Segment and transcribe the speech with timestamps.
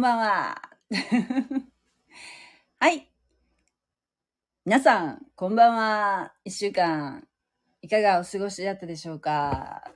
[0.00, 0.62] こんばんは。
[2.78, 3.10] はい。
[4.64, 6.34] 皆さん、こんばんは。
[6.44, 7.26] 一週間、
[7.82, 9.92] いかがお過ごしだったでしょうか？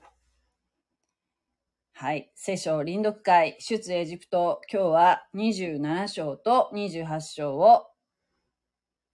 [1.93, 2.33] はい。
[2.35, 7.89] 聖書臨読会、出エジプト、今日は27章と28章を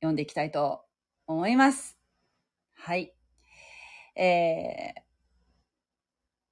[0.02, 0.88] 読んでいきたいと
[1.28, 2.00] 思います。
[2.74, 3.14] はい。
[4.16, 5.02] えー、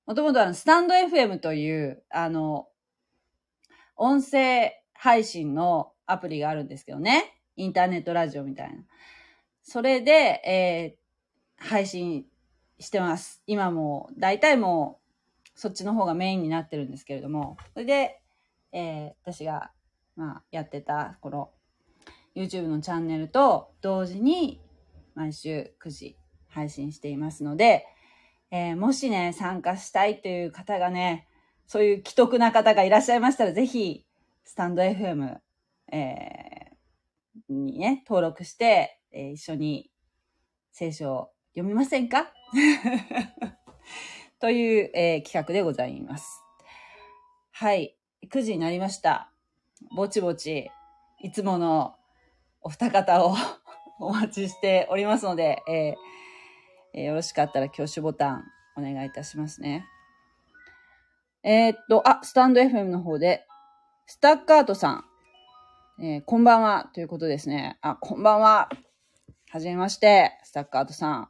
[0.05, 2.69] もともとあの、スタンド FM という、あの、
[3.97, 7.39] 音声配信のアプリがあるんですけどね。
[7.55, 8.83] インターネットラジオみたいな。
[9.63, 10.11] それで、
[10.45, 12.25] えー、配信
[12.79, 13.41] してます。
[13.47, 14.99] 今も、大体も
[15.45, 17.57] う、そっちの方がメインになってるんですけれども。
[17.73, 18.21] それで、
[18.71, 19.71] えー、私が、
[20.15, 21.51] まあ、やってた、この、
[22.35, 24.61] YouTube のチャンネルと同時に、
[25.15, 27.87] 毎週9時配信していますので、
[28.51, 31.27] えー、もしね、参加したいという方がね、
[31.67, 34.05] そういう既得な方がいらっしゃいましたら、ぜひ、
[34.45, 35.37] スタンド FM、
[35.91, 39.89] えー、にね、登録して、えー一緒に
[40.71, 42.31] 聖書を読みませんか？
[44.39, 46.41] という、えー企画でございます。
[47.51, 47.97] はい。
[48.29, 49.31] 9時になりました。
[49.95, 50.69] ぼちぼち、
[51.21, 51.95] いつもの
[52.61, 53.35] お二方を
[53.99, 55.95] お待ちしておりますので、えー
[56.93, 58.43] えーよろしかったら挙手ボタン
[58.77, 59.85] お願いいたしますね。
[61.43, 63.45] えーっと、あ、スタンド FM の方で、
[64.05, 67.77] スタッカートさん、えーこんばんは、ということですね。
[67.81, 68.69] あ、こんばんは。
[69.49, 71.29] はじめまして、スタッカートさん。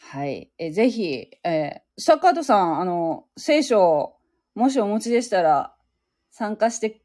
[0.00, 0.50] はい。
[0.58, 4.16] えーぜひ、えスタッカートさん、あの、聖書、
[4.54, 5.74] もしお持ちでしたら、
[6.30, 7.02] 参加して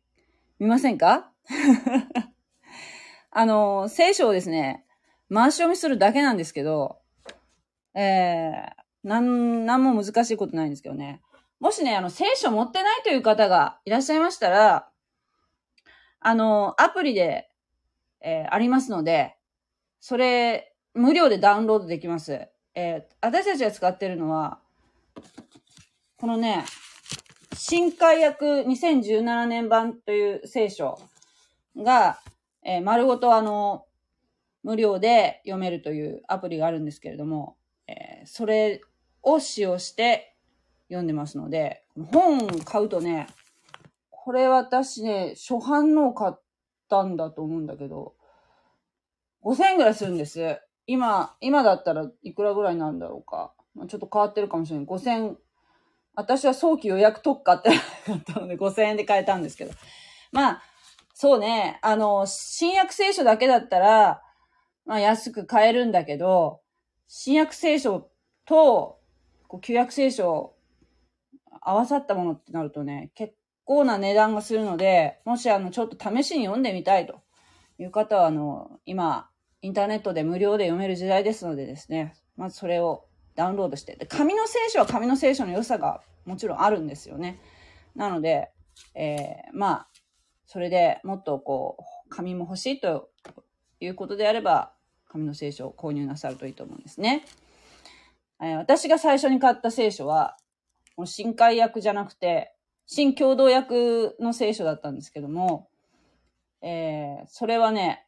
[0.60, 1.32] みませんか？
[3.32, 4.86] あの、聖書をですね、
[5.34, 7.00] 回し読みするだけなんですけど、
[7.94, 8.72] えー、
[9.04, 11.22] なん、なんも難しいことないんですけどね。
[11.60, 14.90] もしね、あの、聖書持ってないという方がいらっしゃいましたら、
[16.20, 17.50] あの、アプリで、
[18.22, 19.38] えーありますので、
[20.00, 22.48] それ、無料でダウンロードできます。
[22.76, 24.60] えー私たちが使ってるのは、
[26.18, 26.66] このね、
[27.54, 31.00] 新海訳2017年版という聖書
[31.76, 32.20] が、
[32.64, 33.86] えー丸ごとあの、
[34.64, 37.56] 無料で読めるというアプリがあるんですけれども、
[37.88, 38.82] えーそれ
[39.24, 40.36] を使用して
[40.90, 43.28] 読んでますので、本買うとね、
[44.10, 46.40] これ私ね、初版の買っ
[46.90, 48.16] たんだと思うんだけど、
[49.44, 50.60] 5000円ぐらいするんです。
[50.86, 53.54] 今、今だったらいくらぐらいなんだろうか。
[53.76, 54.86] まあちょっと変わってるかもしれない。
[54.86, 55.36] 5000、
[56.16, 57.70] 私は早期予約特価って
[58.06, 59.72] 買ったので5000円で買えたんですけど。
[60.32, 60.64] まあ、
[61.14, 64.22] そうね、あの、新約聖書だけだったら、
[64.86, 66.62] まあ安く買えるんだけど、
[67.08, 68.10] 新約聖書
[68.46, 69.00] と、
[69.62, 70.56] 旧約聖書
[71.62, 73.34] 合わさったものってなるとね、結
[73.66, 77.22] 構な値段がするので、もしあの、ちょっと試しに読んでみたいと
[77.78, 79.30] いう方は、あの、今、
[79.62, 83.96] インターネットで無料で読める時代ですのでですね、まずそれをダウンロードして。
[83.96, 87.40] で、紙の聖書は紙の聖書の良さがもちろんあるんですよね。
[87.96, 88.52] なので、
[88.96, 89.88] えーまあ、
[90.46, 93.10] それでもっとこう、紙も欲しいと
[93.80, 94.74] いうことであれば、
[95.08, 97.26] 紙の聖書を購入なさるといいと思うんですね。
[98.42, 100.38] えー私が最初に買った聖書は、
[100.96, 102.54] この新海訳じゃなくて、
[102.86, 105.70] 新共同訳の聖書だったんですけども、
[106.62, 108.06] えーそれはね、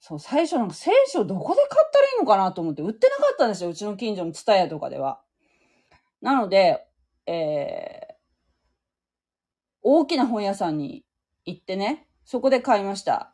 [0.00, 3.70] そう、最初なんか聖書どこで買ったらいいのかなと思って売ってなかったんですよ。
[3.70, 5.20] うちの近所のツタヤとかでは。
[6.20, 6.86] なので、
[7.26, 8.08] えー
[9.90, 11.04] 大きな本屋さんに
[11.46, 13.32] 行ってね、そこで買いました。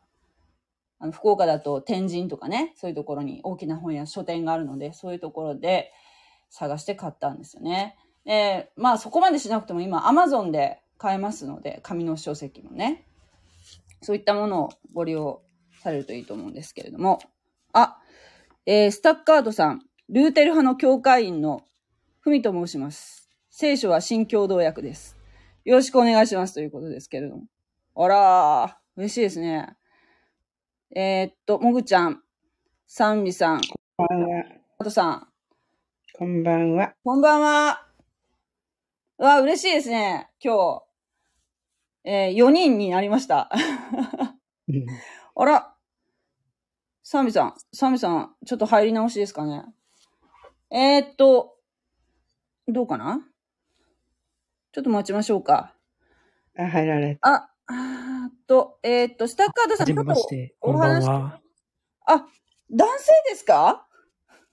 [0.99, 5.91] あの、福岡だと天神とかね、そういうところに大きな本屋、書店があるので、そういうところで
[6.49, 7.97] 探して買ったんですよね。
[8.25, 13.05] で、まあそこまでしなくても今、アマゾンで買えますので、紙の書籍もね。
[14.01, 15.41] そういったものをご利用
[15.81, 17.19] されるといいと思うんですけれども。
[17.73, 17.97] あ、
[18.65, 21.63] えースタッカードさん、ルーテル派の教会員の
[22.21, 23.29] ふみと申します。
[23.49, 25.17] 聖書は新共同訳です。
[25.63, 27.43] よろしくお願いしますということですけれども。
[27.95, 29.75] あらー、嬉しいですね。
[30.97, 32.21] えーっと、もぐちゃん、
[32.87, 33.61] さんみさん、
[33.97, 34.45] こんばんは。
[34.77, 35.27] あとさん、
[36.17, 36.93] こんばんは。
[37.03, 37.85] こんばんは。
[39.17, 40.29] うわ、嬉しいですね。
[40.41, 40.83] 今
[42.05, 43.49] 日、えー、4人になりました。
[44.69, 44.85] うん
[45.35, 45.75] あら、
[47.03, 49.65] サミさん、サミさん、ちょっと入り直しですかね。
[50.71, 51.57] えー、っと、
[52.69, 53.19] どうかな？
[54.71, 55.75] ちょっと待ちましょうか。
[56.57, 61.39] あ、入られあ、あーっと、えー、っと、スタッカードさん、はじめましちょて、っとこんばんは。
[62.07, 62.25] あ、
[62.71, 63.87] 男性ですか？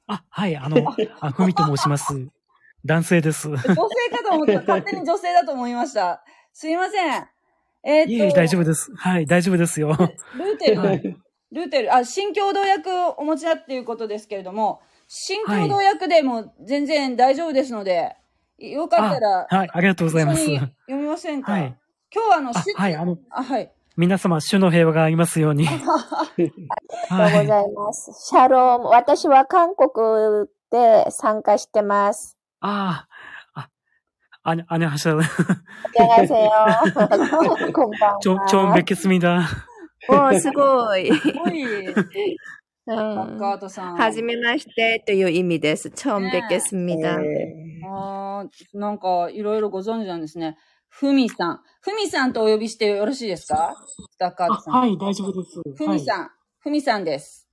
[0.07, 2.15] あ、はい、あの、あ、ふみと申します。
[2.85, 3.49] 男性です。
[3.49, 3.67] 女性
[4.11, 4.61] かと思った。
[4.61, 6.25] 勝手に女性だと思いました。
[6.53, 7.29] すいません。
[7.85, 8.93] えーっと、いえ大丈夫です。
[8.97, 9.91] はい、大丈夫ですよ。
[9.91, 11.17] ルーテル、はい
[11.53, 18.17] ルーテル、あ、新共同訳をお持ちだっていうことですけれども、新共同訳でも全然大丈夫ですので、
[18.59, 20.45] よかったら、はい、ありがとうございます。
[20.47, 21.79] 読みませんか、はい。
[22.15, 23.73] 今日はあの、はい、あの、あはい。
[23.97, 25.67] 皆様、主の平和がありますように。
[25.69, 25.79] あ
[26.37, 26.53] り
[27.09, 28.13] がとうございます。
[28.29, 28.83] シャロー。
[28.89, 32.39] 私は韓国で参加してます。
[32.61, 33.07] あ
[33.55, 33.71] あ。
[34.45, 35.13] あ、あねはしゃ。
[35.13, 35.21] 안
[35.95, 37.73] 녕하세 요。
[37.73, 38.19] こんばんは。
[38.21, 39.09] ちょ、ちょんべけす。
[39.09, 39.11] お
[40.39, 41.15] すごい。
[41.15, 41.95] すごい。
[42.85, 45.91] うん、はじめましてという意味です。
[45.91, 47.19] ちょんべけすみだ。
[47.87, 50.57] ああ、なんかいろいろご存知なんですね。
[50.95, 51.61] ふみさん。
[51.81, 53.75] ふみさんとお呼びしてよろしいですか？
[54.11, 54.75] スタッカーあトさん。
[54.75, 55.59] はい、大丈夫です。
[55.59, 55.77] はい。
[55.77, 56.31] ふみさん。
[56.59, 57.49] ふみさんです。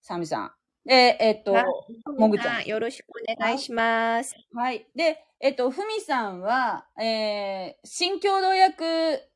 [0.00, 0.50] サミさん。
[0.88, 1.64] で、えっと、はい
[2.18, 2.64] もぐちゃん。
[2.64, 4.34] よろしくお願いします。
[4.54, 4.86] はい。
[4.96, 9.28] で、えっと、ふみさんは、えー、新共同訳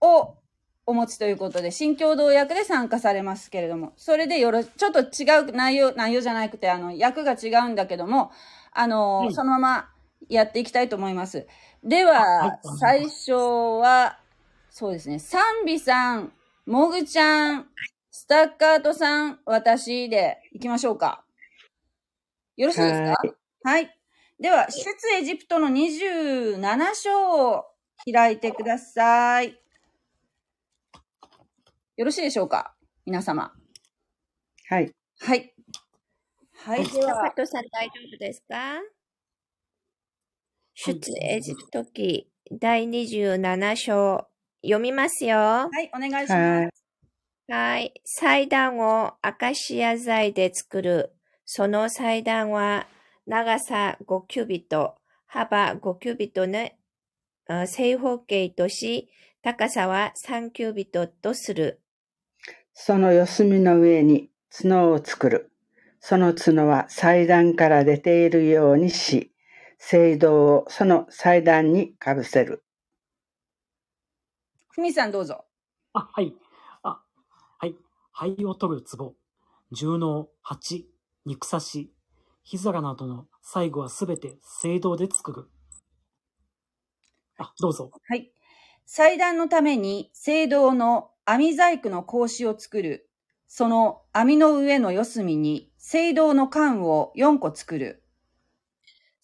[0.00, 0.34] を
[0.84, 8.32] お持ちということで、新共同訳で参加されますけれども、それでよろ、ちょっと違う内容、内容じゃなくて、あの、訳が違うんだけども、
[8.72, 9.88] あの、はいそのまま
[10.28, 11.46] やっていきたいと思います。
[11.82, 14.18] ではは、い最初は、
[14.70, 16.32] そうですね、サンビさん、
[16.66, 17.70] もぐちゃん、
[18.10, 21.24] スタッカートさん、私で行きましょうか。
[22.56, 23.10] よろしいですか？
[23.10, 23.16] は
[23.62, 23.98] はい。
[24.40, 27.64] では、出エジプトの27章を
[28.12, 29.58] 開いてください。
[31.96, 32.74] よろしいでしょうか？
[33.06, 33.52] 皆様。
[34.68, 34.92] はい。
[35.20, 35.54] はい。
[36.54, 36.84] はい。
[36.84, 38.80] で高は、トさん大丈夫ですか？
[40.80, 44.28] 出エジプト記第27章
[44.62, 45.36] 読みますよ。
[45.36, 46.84] はい、お願いしはます。
[47.48, 47.52] い。
[47.52, 48.00] はい。
[48.04, 51.16] 祭壇をアカシア材で作る。
[51.44, 52.86] その祭壇は
[53.26, 54.94] 長さ5キュビト、
[55.26, 56.70] 幅5キュビトの
[57.48, 59.10] あ正方形とし、
[59.42, 61.82] 高さは3キュビトとする。
[62.72, 65.50] その四隅の上に角を作る。
[65.98, 69.32] その角は祭壇から出ているようにし、
[69.78, 72.64] 聖堂をその祭壇にかぶせる。
[74.70, 75.44] ふみさんどうぞ。
[75.92, 76.34] あ、はい。
[76.82, 77.00] あ、
[77.58, 77.74] はい。
[78.12, 79.14] 灰を取る壺、
[79.72, 80.90] 重能、鉢、
[81.24, 81.92] 肉刺し、
[82.42, 85.48] 火皿などの最後はすべて聖堂で作る。
[87.38, 87.90] あ、どうぞ。
[88.04, 88.32] はい。
[88.84, 93.08] 祭壇のために聖堂の網細工の格子を作る。
[93.46, 98.02] その網の上の四隅に聖堂の缶を4個作る。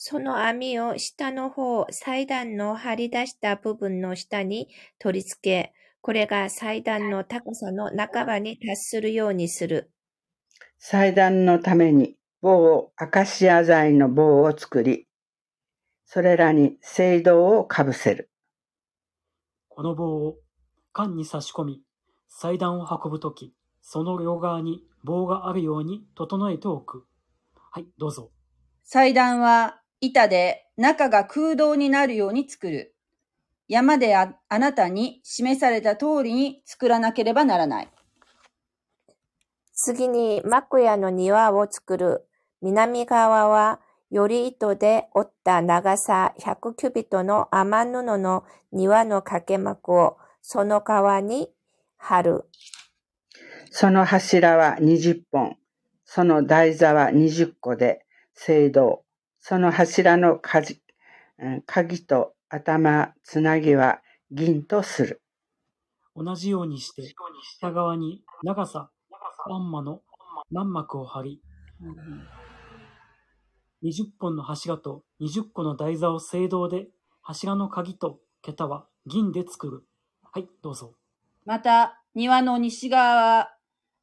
[0.06, 4.68] その網を下の方、祭壇の張り出した部分の下に
[4.98, 5.72] 取り付け、
[6.02, 9.90] これが祭壇の高さの半ばに達するようにする。
[10.78, 15.08] 祭壇のために棒をアカシア材の棒を作り、
[16.04, 18.30] それらに聖堂をかぶせる。
[19.70, 20.36] この棒を
[20.92, 21.80] 缶に差し込み、
[22.28, 27.06] 祭壇を運ぶとき、その両側に棒があるように整えておく。
[27.70, 28.30] はい、どうぞ。
[28.82, 32.94] 祭壇は板で中が空洞になるように作る。
[33.68, 37.88] 山でああなたに示された通りに作らなければならない。
[39.72, 42.28] 次に幕屋の庭を作る。
[42.60, 43.80] 南側は
[44.10, 51.50] より糸で折った長さ100キュビットの雨布の庭の掛け幕をその側に
[51.96, 52.44] 貼る。
[53.70, 55.56] その柱は20本、
[56.04, 59.02] その台座は20個で、聖堂。
[59.46, 60.80] その柱の鍵
[61.38, 65.22] うん鍵と頭つなぎは銀とする。
[66.16, 67.14] 同じようにして、
[67.58, 68.88] 下側に長さ、
[69.50, 70.00] アンマの
[70.50, 71.42] 何幕を張り、
[73.82, 76.86] 20本の柱と20個の台座を聖堂で、
[77.20, 79.84] 柱の鍵と桁は銀で作る。
[80.22, 80.94] はい、どうぞ。
[81.44, 83.54] また、庭の西側は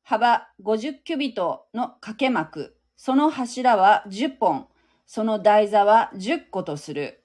[0.04, 2.78] 幅50キュビットの掛け幕。
[2.96, 4.68] その柱は10本。
[5.14, 7.22] その台座は10個とする。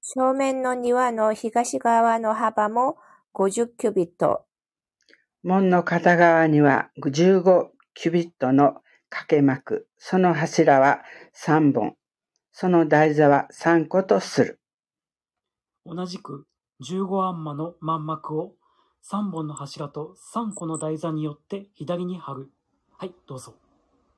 [0.00, 2.96] 正面の庭の東側の幅も
[3.34, 4.46] 50キュビット。
[5.42, 9.86] 門の片側には15キュビットの掛け幕。
[9.98, 11.02] その柱は
[11.36, 11.94] 3本。
[12.52, 14.60] その台座は3個とする。
[15.84, 16.46] 同じく
[16.88, 18.54] 15アンマの満幕を
[19.04, 22.48] 3本の柱と3個の台座によって左に貼る。
[22.96, 23.52] はい、どうぞ。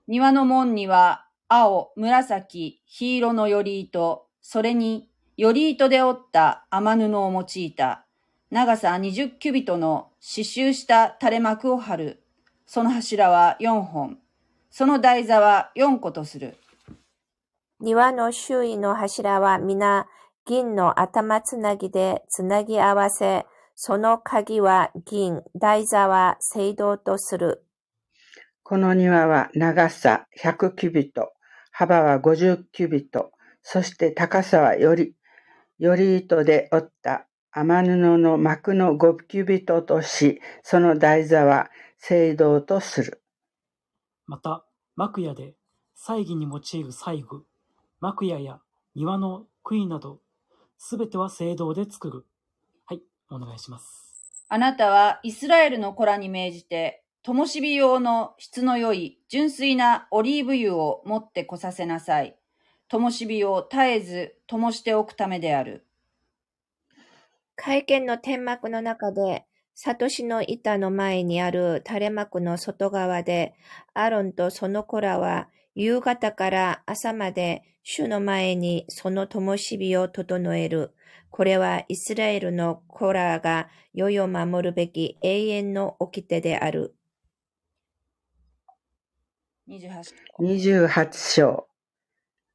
[0.07, 8.07] 庭の門には青、紫、黄色のより糸、それにより糸で折った雨布を用いた
[8.53, 12.23] 長さ20キュビットの刺繍した垂れ幕を張る。
[12.67, 14.19] その柱は4本。
[14.71, 16.57] その台座は4個とする。
[17.81, 20.07] 庭の周囲の柱は皆
[20.47, 27.65] 銀の頭つなぎでつなぎ合わせ、その鍵は銀、台座は青銅とする。
[28.63, 31.33] この庭は長さ100キュビット、
[31.71, 35.15] 幅は50キュビット、そして高さはより、
[35.79, 41.71] より糸で折った雨布の幕の5キュビットとし、その台座は
[42.09, 43.23] 青銅とする。
[44.27, 45.55] また、幕屋で
[45.95, 47.45] 祭儀に用いる祭具、
[48.01, 48.61] 幕屋や
[48.95, 50.21] 庭の杭など、
[50.79, 52.27] すべては青銅で作る。
[52.87, 54.47] はい、お願いします。
[54.49, 62.35] あなたはイスラエルの子らに命じて、灯火用の質の良い純粋なオリーブ油を持ってこさせなさい。
[62.89, 65.87] 灯火を絶えず灯しておくためである。
[67.57, 73.55] 会見の天幕の中で、サトシの板の前にある垂れ幕の外側で、
[73.93, 80.95] アロンとその子らは夕方から朝まで主の前にその灯火を整える。
[81.29, 86.95] これはイスラエルの子らが世を守るべき永遠の掟である。
[89.71, 91.69] 28 28章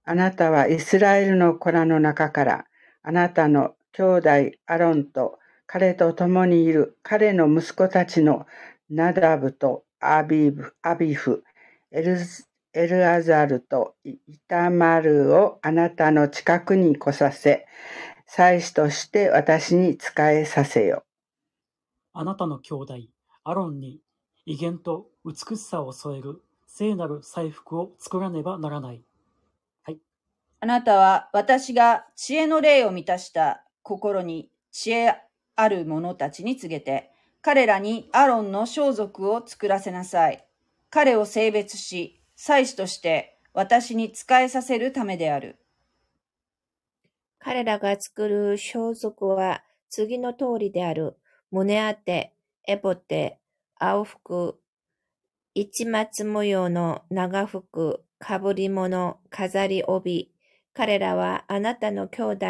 [0.03, 2.65] あなたはイスラエルの子らの中から、
[3.03, 4.29] あなたの兄弟
[4.67, 8.45] アロンと彼と共にいる彼の息子たちの
[8.89, 11.45] ナダブとアビブアビフ、
[11.91, 12.43] エルズ
[12.73, 14.17] エルアザルとイ
[14.49, 17.65] タマルをあなたの近くに来させ、
[18.25, 21.05] 祭司として私に仕えさせよ。
[22.11, 22.95] あなたの兄弟、
[23.45, 24.01] アロンに
[24.45, 26.41] 威厳と美しさを添える
[26.77, 29.01] 聖なる祭服を作らねばならない。
[30.59, 35.15] あなたは私が知恵の霊を満たした心に知恵
[35.55, 40.45] ある者たちに告げて、彼らにアロンの装束を作らせなさい。
[40.89, 45.59] 彼を性別し、祭司として私に仕えさせるためである。
[47.39, 51.15] 彼らが作る装束は次の通りである。
[51.51, 52.33] 胸当て、
[52.67, 53.39] エボテ、
[53.77, 54.59] 青服、
[55.57, 60.29] 市松模様の長服、かぶり物、飾り帯。
[60.73, 62.45] 彼らはあなたの兄弟、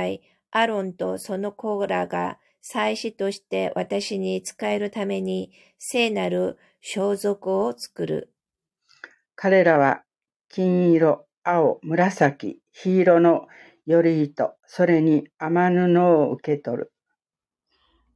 [0.50, 8.34] アロンとその子らが祭司として私に仕えるために聖なる装束を作る。
[9.36, 10.02] 彼らは
[10.50, 13.46] 金色、青、紫、黄色の
[13.86, 16.92] より糸、それに雨布を受け取る。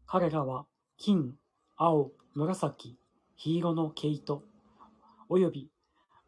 [0.08, 0.65] 彼らは
[0.98, 1.36] 金、
[1.75, 2.98] 青、紫、
[3.38, 4.49] 黄色の毛糸、
[5.29, 5.69] および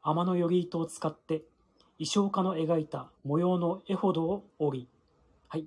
[0.04, 1.42] 天のより糸を使って、
[1.98, 4.88] 衣装家の描いた模様のエホドを織り、
[5.48, 5.66] はい、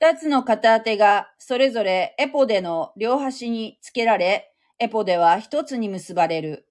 [0.00, 6.66] 二つの片手がそれぞれエポデの両端につけられ、エポデは一つに結ばれる。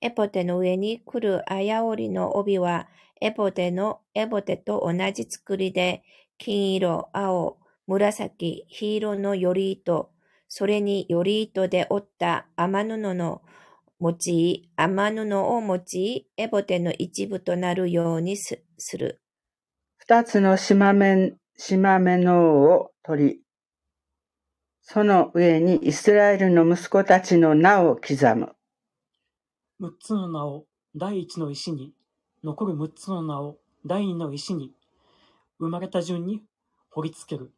[0.00, 2.88] エポテの上に来るあやおりの帯は、
[3.20, 6.02] エポテのエポテと同じ作りで、
[6.36, 10.10] 金色、青、紫、黄色のより糸、
[10.56, 13.42] それにより糸で折った雨布の
[14.00, 19.20] 用い、雨布を用い、エポテの一部となるようにすする。
[19.96, 23.40] 二つの島目島目のを取り、
[24.80, 28.54] その上にイスラエルの息子たちの名を刻む。
[29.80, 31.94] 六つの名を第一の石に、
[32.44, 34.70] 残る六つの名を第二の石に、
[35.58, 36.44] 生まれた順に
[36.90, 37.52] 掘り付ける。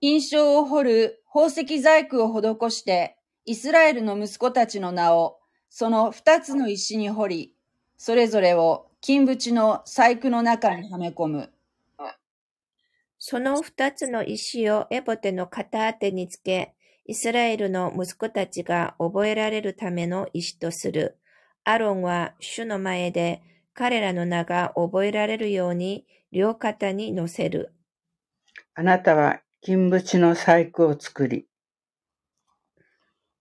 [0.00, 5.38] 印象を彫る宝石細工を施して、イスラエルの息子たちの名を、
[5.70, 7.54] その二つの石に彫り、
[7.96, 11.50] それぞれを金縁の細工の中にはめ込む。
[13.18, 16.74] その二つの石をエボテの片当てにつけ、
[17.06, 21.16] イスラエルの息子たちが覚えられるための石とする。
[21.64, 27.72] アロンは主の前で彼らの名が覚えられるように両肩に乗せる。
[28.74, 31.48] あなたは金縁の細工を作り、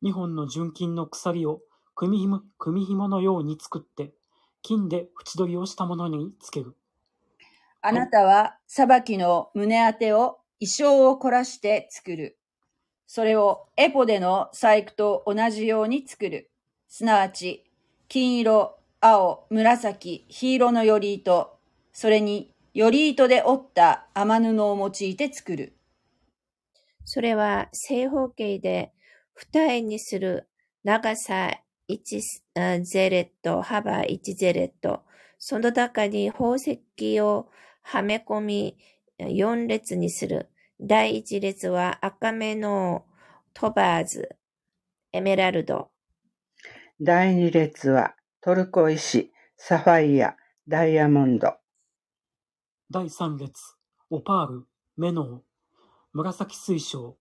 [0.02, 1.62] 二本の純金の鎖を
[1.94, 4.12] 組紐組紐のように作って、
[4.64, 6.76] 金で縁取りをしたものにつける。
[7.80, 12.40] あなたは裁きの胸当てを衣装を凝らして作る。
[13.06, 16.50] それをエポデの細工と同じように作る。
[16.88, 17.70] すなわち、
[18.08, 21.60] 金色、青、紫、黄色のより糸、
[21.94, 25.75] それにより糸で折った雨布を用いて作る。
[27.06, 28.92] それは正方形で
[29.34, 30.50] 二重にする
[30.84, 31.52] 長さ
[31.88, 35.04] 1ゼレット、幅1ゼレット。
[35.38, 36.82] その中に宝石
[37.22, 37.50] を
[37.84, 38.78] はめ込み
[39.20, 40.50] 4列にする。
[40.82, 43.06] 第一列は赤目の
[43.54, 44.36] トバーズ、
[45.12, 45.92] エメラルド。
[47.00, 50.36] 第二列はトルコ石、サファイア、
[50.68, 51.54] ダイヤモンド。
[52.90, 53.54] 第三列、
[54.10, 54.66] オパール、
[54.98, 55.44] メノウ、
[56.18, 57.18] 紫水晶、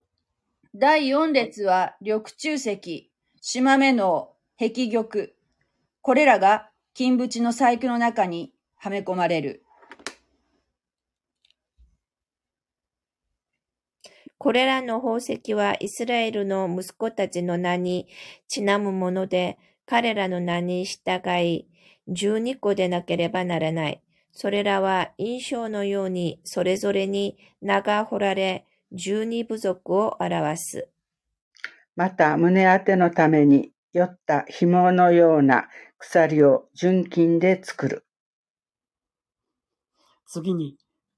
[0.73, 3.11] 第四列は緑中石、
[3.41, 5.27] 島目の壁玉。
[6.01, 9.65] これらが金縁の細工の中にはめ込まれる。
[14.37, 18.07] これらの宝石はイスラエルの息子たちの名に
[18.47, 21.67] ちなむもので、彼らの名に従い、
[22.07, 24.01] 十二個でなければならない。
[24.31, 30.89] それらは印象のようにそれぞれに名が彫られ、十二部族を表す。
[31.95, 38.05] また、胸当てのために、酔った紐のような鎖を純金で作る。
[40.25, 40.77] 次に、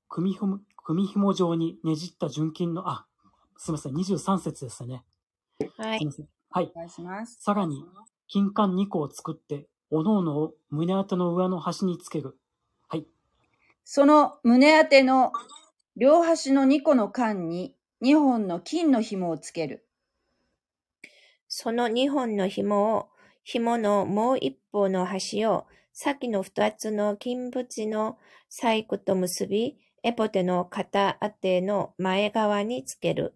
[0.10, 3.06] 組ひも組紐状にねじった純金の、あ、
[3.58, 5.04] すみません、23節ですね。
[5.78, 6.06] はいすみ。
[6.06, 6.28] ません。
[6.50, 6.80] はいお。
[6.80, 7.38] 願いします。
[7.42, 7.84] さらに、
[8.28, 12.38] 金管2個を作って、おのおのを胸当ての上の端につける。
[12.88, 13.06] はい。
[13.84, 15.32] その胸当ての
[16.00, 17.74] 両端の2個の缶に
[18.04, 19.84] 2本の金の紐をつける。
[21.48, 23.08] その二本の紐を、
[23.44, 33.34] 紐のもう一方の端を、先の二つの金縁の細工と結び、エポテの片当ての前側につける。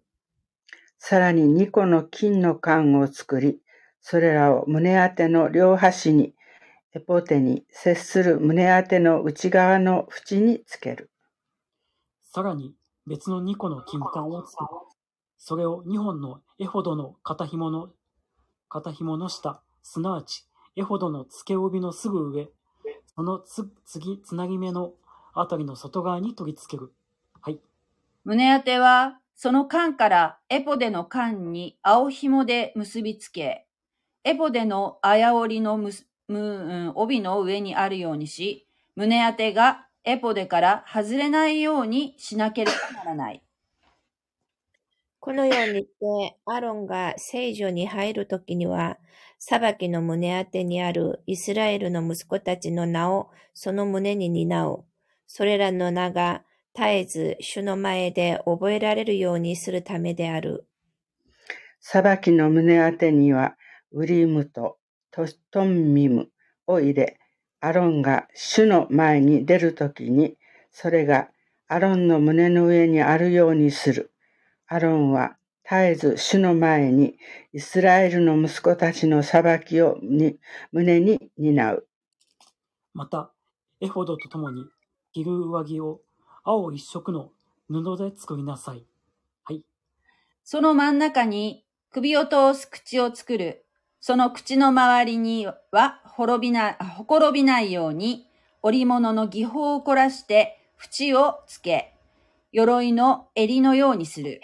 [1.00, 3.60] さらに2個の金の管を作り、
[4.00, 6.36] それらを胸当ての両端に、
[6.94, 11.11] エポテに接する胸当ての内側の縁につける。
[12.34, 12.74] さらに、
[13.06, 14.70] 別の2個の金管を作る。
[15.36, 17.90] それを2本のエホドの肩紐の、
[18.70, 22.48] 肩紐の下、すなわち、エホドの付け帯のすぐ上、
[23.14, 24.94] そのつ次、つなぎ目の
[25.34, 26.90] あたりの外側に取り付ける。
[27.42, 27.60] はい。
[28.24, 33.66] 胸当てはその缶からエポデの缶に青紐で結びつけ、
[34.24, 35.90] エポデのあや織りのむ
[36.28, 36.42] むう
[36.84, 43.42] ん帯の上にあるようにし、胸当てがエポデから外れないようにしなければならない。
[45.20, 48.98] このようにして、アロンが聖女に入るときには、
[49.38, 54.84] 裁きの胸当てにあるイスラエルの息子たちの名をその胸に担う。
[55.28, 60.66] それらの名が絶えず主の前で覚えられるようにするためである。
[61.80, 63.56] 裁きの胸当てには、
[63.92, 64.78] ウリムと
[65.12, 66.30] トトンミム
[66.66, 67.18] を入れ、
[67.64, 70.36] アロンが主の前に出るときに、
[70.72, 71.28] それが
[71.68, 74.10] アロンの胸の上にあるようにする。
[74.66, 77.16] アロンは絶えず主の前に
[77.52, 80.40] イスラエルの息子たちの裁きをに
[80.72, 81.86] 胸に担う。
[82.94, 83.32] また、
[83.80, 84.64] エホドとともに
[85.12, 86.00] 着る上着を
[86.42, 87.30] 青一色の
[87.68, 88.84] 布で作りなさい。
[89.44, 89.62] はい。
[90.42, 93.64] その真ん中に首を通す口を作る。
[94.04, 98.26] その口の周りには滅びな、ほころびないように
[98.60, 101.94] 織物の技法を凝らして縁をつけ、
[102.50, 104.40] 鎧の襟のようにする。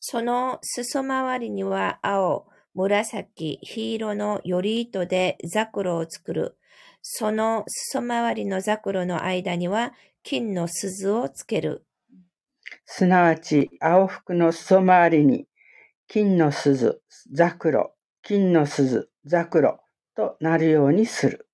[0.00, 6.58] その裾周りには青、紫、黄色のより糸でザクロを作る。
[7.00, 9.92] その裾周りのザクロの間には
[10.24, 11.86] 金の鈴をつける。
[12.86, 15.46] すなわち青服の裾周りに
[16.12, 17.00] 金の鈴、
[17.32, 19.80] ザクロ、金の鈴、ザクロ
[20.14, 21.48] となるようにする。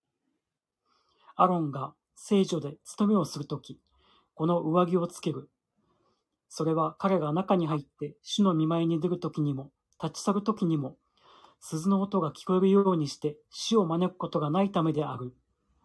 [1.37, 3.79] アロンが聖女で務めをするとき、
[4.35, 5.49] この上着をつける。
[6.49, 9.71] それは彼が中に入って主の見舞いに出るときにも、
[10.03, 10.97] 立ち去るときにも、
[11.61, 15.37] 鈴の音が聞こえるようにして死を招くことがないためである。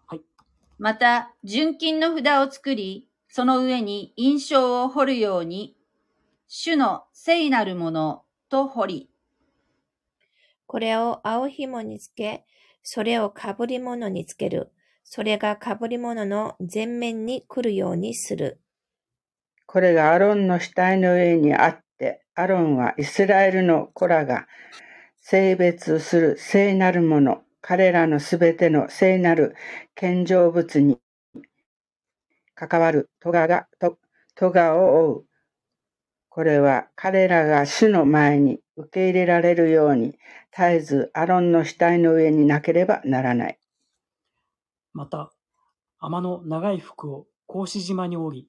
[0.08, 0.22] はい。
[0.80, 5.78] また、純金の札を作り、その上に印象を彫るように、
[6.48, 9.10] 主の聖なるものと彫り、
[10.68, 12.46] これを青紐につけ、
[12.84, 14.72] それを被り物につける。
[15.04, 18.62] それが被り物の前面に来るようにする。
[19.66, 24.46] これがアロンの死体の上にあって、アロンはイスラエルの子らが
[25.20, 29.56] 性別する聖なるもの、彼らのすべての聖なる
[29.96, 31.00] 献上物に
[32.54, 33.98] 関わるトガが、ト
[34.36, 35.33] トガを追う。
[36.36, 40.18] これは彼らが主の前に受け入れられるように、
[40.52, 43.60] 絶えずアロンの死体の上になければならない。
[44.94, 45.32] また、
[46.00, 48.48] 天の長い服を格子島に折り、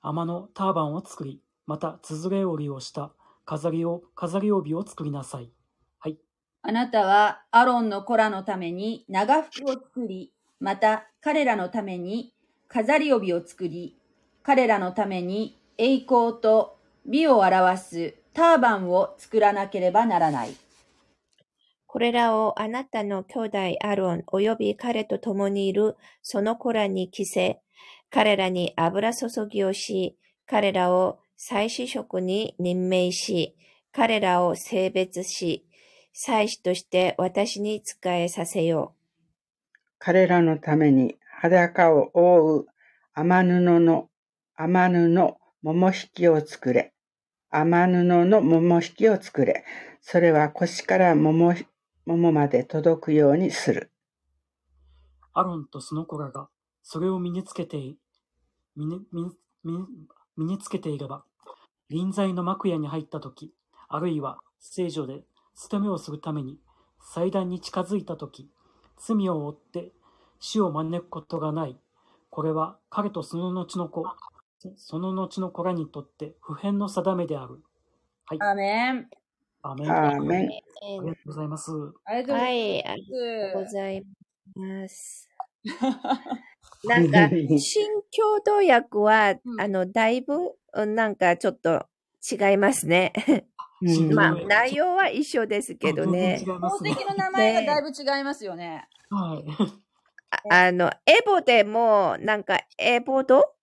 [0.00, 3.12] 天のターバンを作り、また、つづれ織りをした
[3.44, 5.52] 飾りを、飾り帯を作りなさい。
[5.98, 6.16] はい。
[6.62, 12.32] あなたはアロンの子らのために長服を作り、また彼らのために
[12.66, 13.94] 飾り帯を作り、
[14.42, 16.75] 彼らのために栄光と
[17.08, 20.54] 美を表すターバンを作らなければならない。
[21.86, 27.60] これらをあなたの兄弟アロン及び彼と共にいるその子らに着せ、
[28.10, 33.56] 彼らに油注ぎをし、彼らを祭司職に任命し、
[33.92, 35.64] 彼らを性別し、
[36.12, 38.94] 祭司として私に仕えさせよ
[39.98, 42.66] 彼らのために裸を覆う
[43.14, 44.08] 雨布の、
[44.56, 46.92] 雨布、桃引きを作れ。
[47.50, 49.64] 雨布の桃引きを作れ。
[50.00, 51.54] それは腰から桃
[52.06, 53.90] 桃まで届くようにする。
[55.32, 56.48] アロンとその子らが、
[56.82, 57.98] それを身につけてい、
[58.76, 59.32] 身に身
[59.64, 59.86] 身に
[60.36, 61.24] 身につけていれば、
[61.88, 63.52] 臨在の幕屋に入ったとき、
[63.88, 66.58] あるいは聖女で務めをするために
[67.00, 68.50] 祭壇に近づいたとき、
[68.98, 69.92] 罪を負って
[70.38, 71.76] 死を招くことがない。
[72.30, 74.04] これは彼とその後の子、
[74.76, 77.62] そその後の子らにとって普遍の定めである。
[78.26, 78.38] はい。
[78.38, 79.10] アーメン。
[79.62, 79.90] アーメン。
[79.90, 80.46] アあーメン。
[80.98, 81.04] う。
[81.04, 81.70] りがとうございます。
[82.04, 83.02] ありがとうござはいい、あり
[83.42, 83.72] がとうごます。
[83.72, 84.02] ざい
[84.54, 85.28] ます。
[86.84, 91.86] なんか、新共同訳は、うんあの、だいぶ、うんなんかちょっと
[92.30, 93.12] 違いますね。
[93.82, 96.42] うんまあ、うん内容は一緒ですけどね。
[96.46, 98.88] 宝石の名前がだいぶ違いますよね。
[99.10, 99.44] はい。
[100.30, 103.54] ああの、エボでも、なんか、エボド？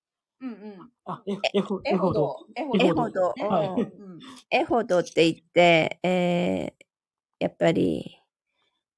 [0.41, 0.92] うんうん。
[1.05, 2.37] あ、エエフ、エホド。
[2.55, 3.33] エホエホエホド。
[3.35, 6.85] ねはいうんうんエホドって言って、えー、
[7.39, 8.21] やっぱり、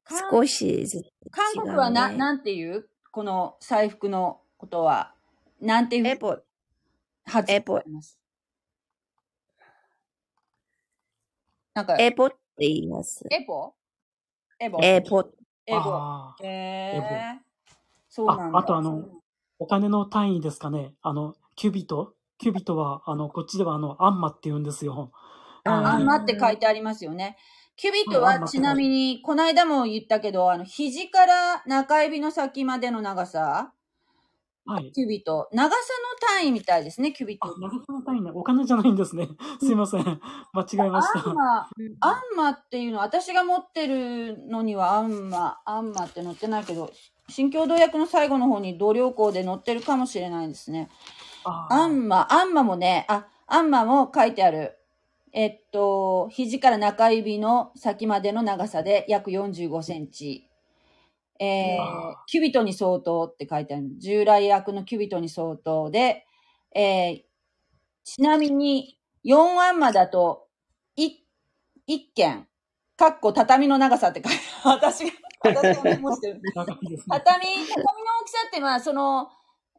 [0.03, 1.11] 韓少しずつね。
[1.31, 5.13] 韓国はな、なんていうこの財布のことは。
[5.61, 6.37] なんていうエボ、
[7.25, 8.19] 発エボ音されます
[11.73, 13.25] なんか、エボって言います。
[13.31, 13.73] エボ
[14.59, 15.21] エボエボ。
[15.65, 15.79] エボ。
[15.79, 17.71] あーえー、
[18.09, 18.57] そうなんだ。
[18.59, 19.09] ああとあの
[19.57, 20.93] お金の単位ですかね。
[21.01, 22.13] あの、キュビト？
[22.37, 25.11] キュビトは、あの、こっちではあの、アンマって言うんですよ。
[25.63, 27.37] ああんはいまって書いてありますよね。
[27.77, 33.71] キュビットはちなみに、この間も言ったけど、あの、肘から中指の先までの長さ、
[34.67, 34.91] はい。
[34.93, 35.47] キュビット。
[35.51, 38.31] 長さの単位みたいですね、キュビト。、長さの単位ね。
[38.33, 39.29] お金じゃないんですね。
[39.59, 40.03] すいません。
[40.03, 40.13] 間
[40.63, 41.29] 違えました。
[41.29, 46.91] アンマ、うんアンマっていうの、私が持ってるのにはアンマ、アンマって載ってないけど、
[47.29, 50.89] 新共同訳の最後の方に同僚校で載ってるかもしれないですね。
[51.45, 54.77] あアンマ、アンマもね、あ、アンマも書いてある。
[55.31, 60.47] えっと、肘から中指の先までの長さで約45センチ。
[61.39, 63.89] えーあキュビトに相当って書いてある。
[63.99, 66.25] 従来役のキュビトに相当で、
[66.73, 67.23] えー
[68.05, 70.47] ちなみに4アンマだと、
[70.97, 71.09] 1、
[71.87, 72.47] 一件、
[72.95, 74.79] かっこ畳の長さって書いてある。
[74.79, 76.41] 私が、私がメモしてる。
[76.53, 76.67] 畳、
[77.09, 77.49] 畳の
[78.21, 79.29] 大きさってまあ、その、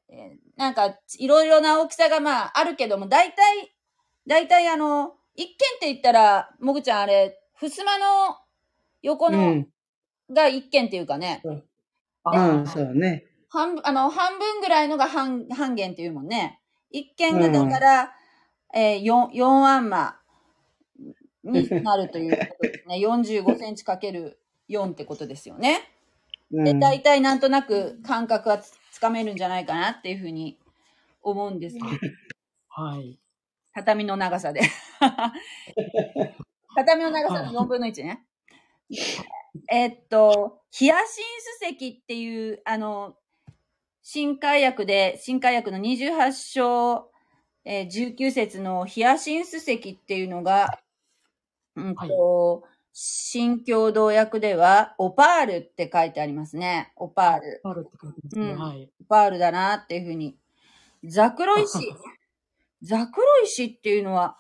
[0.09, 3.75] えーなんか、いろいろな大きさがまあ、あるけども、大体、
[4.27, 8.38] 大体あの、一軒って言ったら、もぐちゃんあれ、ふすまの
[9.03, 9.69] 横うの、ん。
[10.31, 11.42] が一軒っていうかね、
[12.25, 13.27] あうん、そうね。
[13.49, 16.61] 半分、あの、半分ぐらいのが半、半軒っていうもんね。
[16.90, 18.12] 一軒がだから、
[18.75, 20.19] えー、4、4アンマ
[21.45, 22.97] になるということですね。
[23.07, 25.83] 45センチかける4ってことですよね。
[26.51, 26.81] で、うん。
[26.81, 28.61] 大体なんとなく感覚は
[28.97, 30.59] つつかめるんじゃないかなっていうふうに
[31.23, 31.87] 思うんですけど、
[32.69, 33.19] はい。
[33.75, 34.63] 畳の長さで。
[36.75, 38.25] 畳の長さの4分の1ね。
[39.71, 41.25] えっと、ヒアシン
[41.61, 43.19] ス石っていう、あの、
[44.03, 47.11] 新海訳で、新海訳の28章、
[47.67, 50.79] えー19節のヒアシンス石っていうのが、
[51.75, 52.65] うんと、
[52.99, 56.95] 新共同訳では、オパールって書いてありますね。
[56.97, 57.61] オパール。
[57.63, 58.53] あるって書いてますね。
[58.53, 58.91] うんはい。
[59.03, 60.39] オパールだなっていうふうに。
[61.05, 61.69] ザクロ石。
[62.81, 64.39] ザクロ石っていうのは、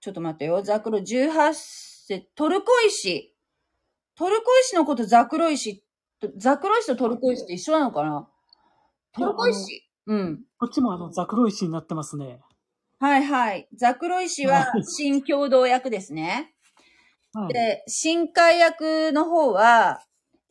[0.00, 0.60] ちょっと待ってよ。
[0.60, 3.34] ザクロ18節、トルコ石。
[4.16, 5.82] トルコ石のことザクロ石、
[6.36, 8.28] ザクロ石とトルコ石って一緒なのかな？
[9.12, 9.82] トルコ石。
[10.04, 10.44] うん。
[10.58, 12.42] こっちもあの、ザクロ石になってますね。
[13.00, 13.66] はいはい。
[13.74, 16.53] ザクロ石は新共同訳ですね。
[17.34, 17.52] はい。
[17.52, 20.02] で、新海訳の方は、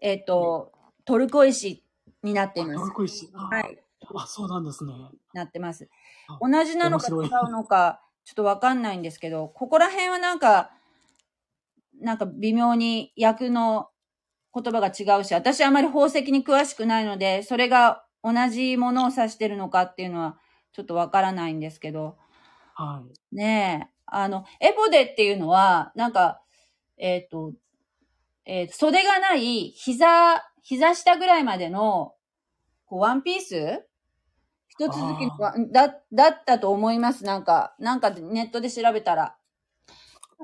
[0.02, 0.72] えっ、と、
[1.06, 1.84] トルコ石
[2.22, 2.92] になっていますトル。
[2.92, 3.30] コ石。
[3.34, 3.80] あはい。
[4.16, 4.94] あ、そうなんですね。
[5.34, 5.90] なってます
[6.28, 6.38] あ。
[6.42, 7.12] 同じなのか違
[7.48, 10.72] うのか、ちょっとわかんないんですけど、ここら辺はなんか、
[12.00, 13.90] なんか微妙に訳の
[14.54, 20.38] 言葉が違うし、私はあまり宝石に詳しくないので、それが同じものを指してるのかっていうのは
[20.74, 22.18] ちょっとわからないんですけど、
[22.76, 23.36] はい。
[23.36, 26.43] ねえ、あの、エボデっていうのは、なんか、
[26.98, 27.54] えっ、と、
[28.46, 32.16] えー袖がない膝、膝下ぐらいまでの、
[32.86, 33.86] こう、ワンピース？
[34.70, 37.24] 一続きのだ、だったと思います。
[37.26, 39.38] なんか、なんかネットで調べたら。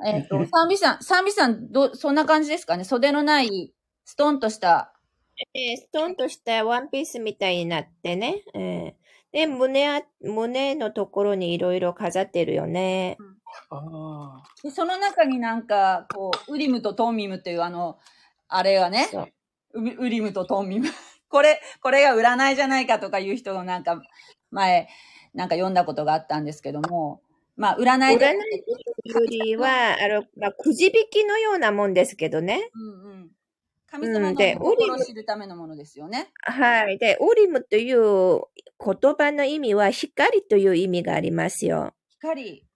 [0.05, 2.83] えっ、と、 サンビさん、サンビさん、ど、そんな感じですかね？
[2.83, 3.73] 袖のない、
[4.05, 4.93] ストンとした。
[5.53, 8.43] えーストンとしたワンピースみたいになってね。
[8.53, 8.93] えー
[9.31, 13.17] で、胸あ、胸のところにいろいろ飾ってるよね。
[13.19, 13.38] あ
[14.63, 17.99] で、その中になんか、こう、ウリムとトンミムっていうあの、
[18.47, 19.27] あれがね、そう。
[19.73, 20.87] ウリムとトンミム。
[21.29, 24.01] これ、これが占いじゃないかとかいう人がなんか、
[24.51, 24.87] 前、
[25.33, 27.21] なんか読んだことがあったんですけども、
[27.55, 28.25] まあ、占いで。
[28.25, 32.69] 占いというよりは、あの、まあ、くじ引きのようなもんですけどね。
[32.73, 33.31] うんうん。
[33.91, 36.31] 神様の心を知るためのものですよね。
[36.41, 36.97] はい。
[36.97, 38.43] で、オリムという
[38.83, 41.93] 言葉の意味は光という意味がありますよ。
[42.19, 42.68] 光。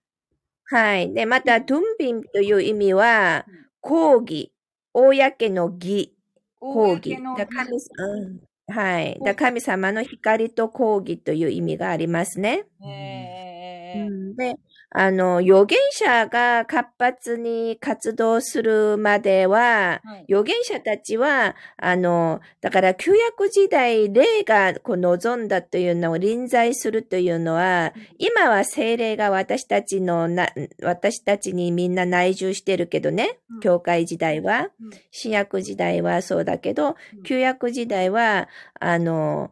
[0.73, 1.13] はい。
[1.13, 4.51] で、また、トゥンビンという意味はうん、講義、
[4.91, 6.15] 公の義、
[6.59, 7.15] 講義。
[7.15, 9.19] 公のだ神うんはい。
[9.23, 12.65] だ神様の光と講義という意味がありますね。
[12.83, 14.55] えーうんで、
[14.95, 20.25] あの、預言者が活発に活動するまでは、はい。
[20.29, 30.49] 預言者たちは、あの、だから旧約時代、霊がこう望んだというのを臨在するというのは、今は精霊が私たちのな、
[30.83, 34.69] 私たちにみんな内住してるけどねうん、教会時代は。
[34.79, 38.47] うん、新約時代はそうだけどうん、旧約時代は、
[38.79, 39.51] あの、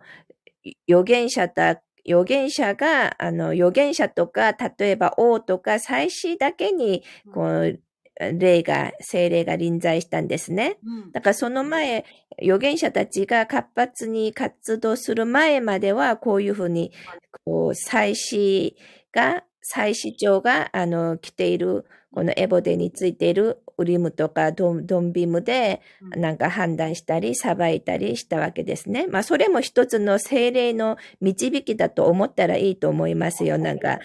[0.87, 7.79] 預言者た預言者が、あの、預言者とか、例えば王とか祭司だけに、こう、
[8.19, 10.77] 霊が、精霊が臨在したんですね。
[10.85, 11.11] うん。
[11.11, 12.05] だからその前、
[12.41, 16.91] 預言者たちが活発に活動する前までは、こういうふうに、
[17.45, 18.75] こう、祭司
[19.11, 29.07] が、祭司長が、あの、着ている、このエボデについているウリムとかドンドンビムで、うんなんか判断したり、裁いたりしたわけですね。
[29.07, 33.57] まあ、それも一つの精霊の導きだと思ったらいいと思いますよ。
[33.57, 33.99] なんか、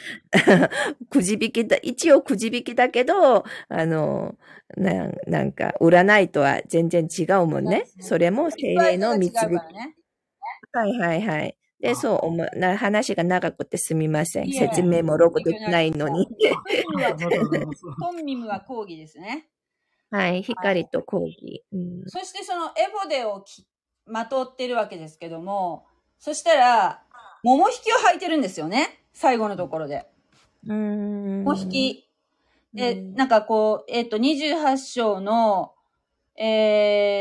[1.10, 4.36] くじ引きだ、一応くじ引きだけど、あの、
[4.76, 7.86] ななんか、占いとは全然違うもんね。
[8.00, 9.36] それも精霊の導き。
[10.72, 11.56] はいはいはい。
[11.80, 14.52] で、そう思うな、話が長くてすみません。
[14.52, 16.26] 説明もろくできないのに。
[18.00, 19.48] トンミムは講義ですね。
[20.10, 21.64] はい、光と講義。
[21.72, 23.66] うんそしてそのエボデをき
[24.06, 25.86] まとってるわけですけども、
[26.18, 27.02] そしたら、
[27.42, 29.04] 桃引きを履いてるんですよね。
[29.12, 30.06] 最後のところで。
[30.66, 31.44] うーん。
[31.44, 32.10] 桃引き。
[32.72, 35.74] で、うんなんかこう、えっ、と、28章の、
[36.36, 36.44] え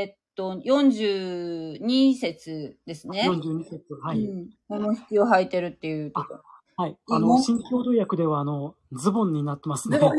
[0.09, 3.27] ーっと、42節ですね。
[3.29, 3.81] 42節。
[4.03, 4.25] はい。
[4.25, 4.49] うん。
[4.67, 6.41] 桃引きを履いてるっていうところ。
[6.77, 6.97] はい。
[7.09, 9.99] あもの、新共同訳では、あの、ズボンになってますね。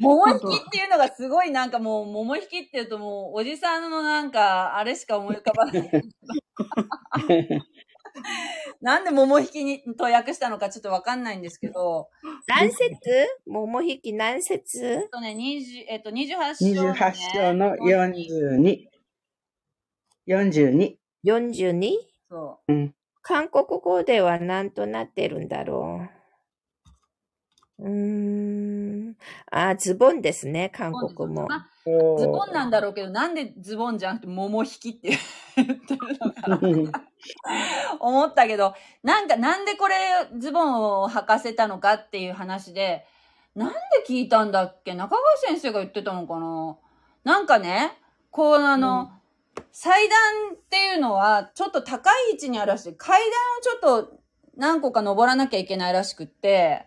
[0.00, 5.90] 桃引きっていうのがすごいなんかもう、桃引きって言うともう、おじさんのなんか、あれしか思い浮かばない。
[8.80, 12.08] なんで桃引きにと訳したのかちょっとわかんないんですけど、
[12.46, 12.96] 何節？
[13.46, 14.82] 桃引き何節？
[14.82, 16.98] えっとね、20えっと、28章の、ね。
[17.00, 18.86] 28章の42。
[20.26, 20.96] 42。
[21.24, 21.92] ?42?
[22.28, 22.60] そ
[23.22, 26.08] 韓国語では何となってるんだろ
[27.78, 27.84] う。
[27.84, 28.79] うーん。
[29.50, 31.14] あ、ズボンですね、韓う。
[31.14, 31.46] 国も。
[31.48, 35.18] まあズボンなんだろうけど、なんでズボンじゃなくて桃引きって
[35.56, 36.60] 言ってるのかな
[37.98, 39.94] 思ったけど、なんか、なんでこれ
[40.38, 43.06] ズボンを履かせたのかっていう話で、
[43.54, 44.94] なんで聞いたんだっけ？
[44.94, 46.76] 中川先生が言ってたのかな？
[47.24, 47.92] なんかね、
[48.30, 49.10] こうあの、
[49.72, 50.18] 祭壇
[50.54, 52.96] っていうのはちょっと高い位置にあるらしい。
[52.96, 53.30] 階段を
[53.62, 54.20] ちょっと
[54.56, 56.86] 何個か登らなきゃいけないらしくって、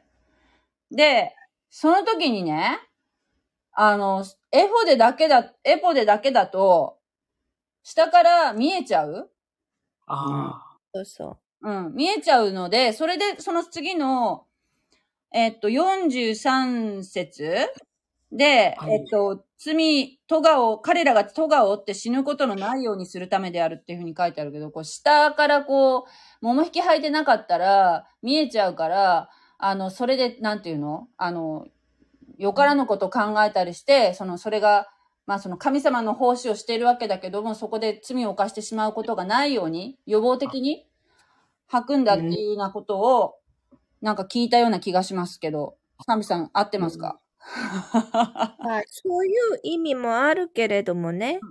[0.92, 1.36] で、
[1.76, 2.78] その時にね、
[3.74, 7.00] あの、エフォでだけだ、エポでだけだと、
[7.84, 9.32] 下から見えちゃう？
[10.08, 11.72] あそうそう。
[11.90, 14.46] ん、見えちゃうので、それで、その次の、
[15.34, 17.68] えっと、43節
[18.32, 18.94] で、はい。
[18.94, 26.04] えっと、罪、トガを、彼らがトガを追って死ぬことのないようにするためであるっていうふうに書いてあるけど、こう、下からこう、
[26.42, 29.30] 桃引き履いてなかったら、見えちゃうから、
[29.66, 31.08] あの、それで、なんていうの？
[31.18, 31.68] あの、
[32.38, 34.90] よからぬことを考えたりして、その、それが、
[35.26, 40.86] まあその神様の奉仕をしているわけだけども、そこで罪を犯してしまうことがないように、予防的に
[41.68, 43.36] 吐くんだっていうようなことを、
[44.02, 47.20] なんか聞いたような気がしますけど、サミさん合ってますか、
[48.62, 48.68] う。
[48.68, 51.46] はい、そういう意味もあるけれどもね。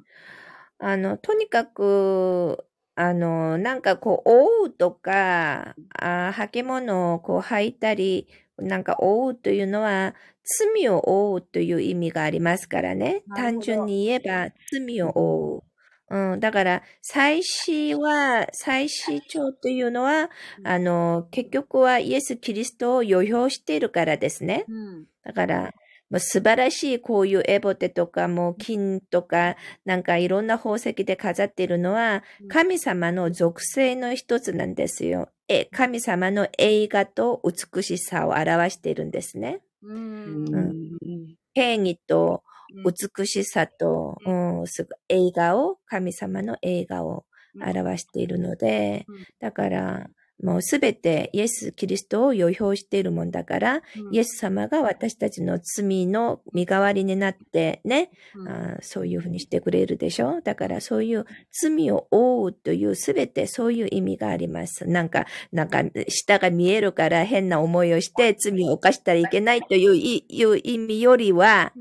[0.78, 8.28] あの、とにかく、あの、なんかこう、覆うとか、あ履物をこう履いたり、
[8.58, 13.04] なんか覆うというのは、罪を覆うという意味がありますからね。
[13.04, 15.72] なるほど単純に言えば、罪を覆う。
[16.12, 24.66] うん、だから、祭司は、祭司長 というのは、うんあの、結局はイエス・キリストを予表しているからですね。
[24.68, 25.06] うん。
[25.24, 25.72] だから、
[26.12, 32.48] もう素晴らしいこういうエボテとかもう金とかなんかいろんな宝石で飾っているのはうん。
[32.48, 35.30] 神様の属性の一つなんですよ。
[35.48, 39.62] え神様の映画と美しさを表しているんですね。
[39.82, 39.88] う。
[39.92, 40.44] うん。
[40.44, 40.54] ん。
[40.54, 42.42] う権威と
[42.84, 47.24] 美しさと、うん、すご映画を、神様の映画を
[47.60, 50.06] 表しているのでうん、だから、
[50.42, 60.40] もうすべてイエス・キリストを予表しているもんだから、イエス様が私たちの罪の身代わりになってね、うんあーそういうふうにしてくれるでしょ？
[60.42, 64.84] だからそういう罪を負うというすべてそういう意味があります。
[64.88, 71.72] なんか、なんか下が見えるから変な思いをして罪を犯したらいけないといういいう意味よりは、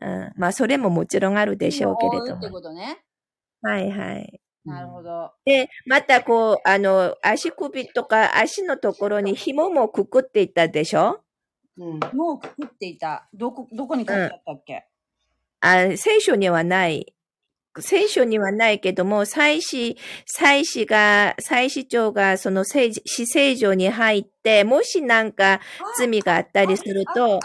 [0.00, 2.52] うんうん、まあそれももちろんあるでしょうけれどっても。
[2.54, 2.98] ことね。
[3.60, 4.40] はいはい。
[4.66, 5.30] なるほど。
[5.44, 11.20] で、またこう、あの、足首とか足のところに紐もくくっていたでしょ？
[11.78, 12.00] うん。
[12.12, 13.28] もうくくっていた。
[13.32, 14.86] どこ、どこに書いてあったっけ、
[15.60, 17.12] あ聖書にはない。
[17.78, 25.60] 聖書にはないけども、祭司、祭司が、祭司長がその聖死聖所に入って、もしなんか
[25.98, 27.38] 罪があったりすると、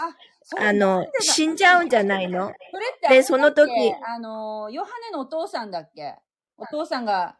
[0.58, 2.46] あの、死んじゃうんじゃないの？
[2.46, 3.70] それってでその時
[4.06, 6.16] あの、ヨハネのお父さんだっけ？
[6.58, 7.36] お父さんが、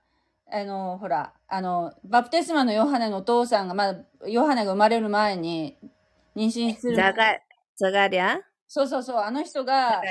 [0.51, 5.77] あの、ほら、あの、バプテスマのヨハネのお父さんが、まあ、ヨハネが生まれる前に
[6.37, 6.97] 妊娠する。
[6.97, 7.39] ザガ、
[7.77, 10.03] ザガリャそうそうそう、あの人ザが。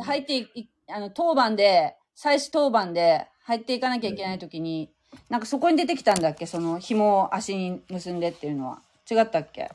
[0.00, 4.90] 入ってい、いあの、当番で、祭司当番で入っていかなきゃいけないときに、
[5.28, 6.46] なんかそこに出てきたんだっけ？
[6.46, 8.82] その紐を足に結んでっていうのは。
[9.10, 9.70] 違ったっけ？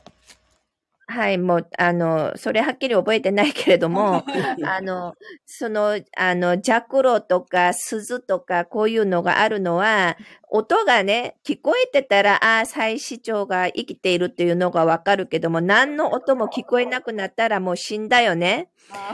[1.10, 4.24] はい、もう、あの、それはっきり覚えてないけれども、
[4.62, 5.14] あの、
[5.46, 10.18] その、あの、ジャクロとか鈴とかこういうのがあるのは、
[10.50, 18.68] 音がね、聞こえてたら、ああ、祭司長が生きているっていうのがわかるけども、何の音も聞こえなくなったらもう死んだよね。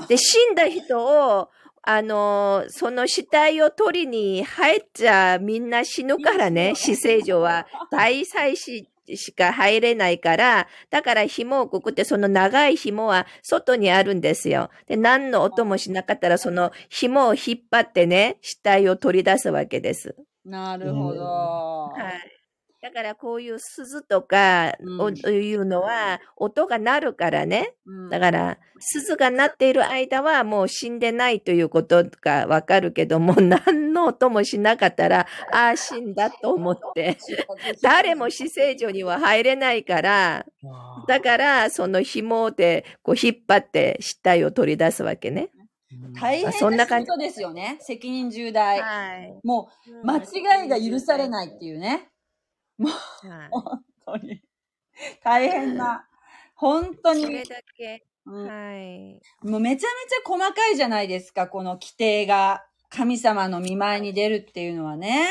[0.08, 1.48] で、死んだ人を、
[1.86, 7.66] あの、その死体を取りに入っちゃみんな死ぬからね、 死聖所は。
[7.90, 14.70] 大祭司しか入れないから、だから紐をくくって、その長い紐は外にあるんですよ。
[14.86, 20.14] で、何の音もしなかったら、その紐を引っ張ってね、死体を取り出すわけです。
[20.44, 21.24] なるほど。
[21.24, 22.43] はい。
[22.84, 27.72] だからこういう鈴とか、うんおいうのは、音が鳴るからね。
[27.86, 37.16] うんだから、鈴が鳴っている間はもう死んでないということがわかるけども、 何の音もしなかったら、ああ、死んだと思って、
[37.80, 40.44] 誰も死聖所には入れないから、
[41.08, 45.48] だから、その紐でこう引っ張って死体を取り出すわけね。
[45.56, 45.64] うん
[46.14, 47.78] 大変あそんな感じな仕事ですよね。
[47.80, 48.80] 責任重大。
[48.80, 49.40] はい。
[49.42, 49.68] も
[50.02, 52.10] う、間違いが許されないっていうね。
[52.78, 53.48] はい。
[53.50, 54.42] 本当に。
[55.22, 56.08] 大変な。
[56.54, 57.44] 本当にそれ。
[57.44, 59.20] だけ、うんはい。
[59.42, 62.64] もうめちゃめちゃ細かいじゃないですか、この規定が。
[62.90, 65.26] 神様の見舞いに出るっていうのはね。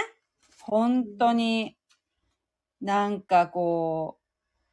[0.62, 1.78] 本当に、
[2.82, 4.20] なんかこ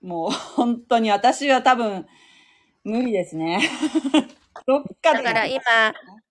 [0.02, 2.06] う、もう本当に私は多分、
[2.84, 3.60] 無理ですね。
[5.02, 5.60] だから今、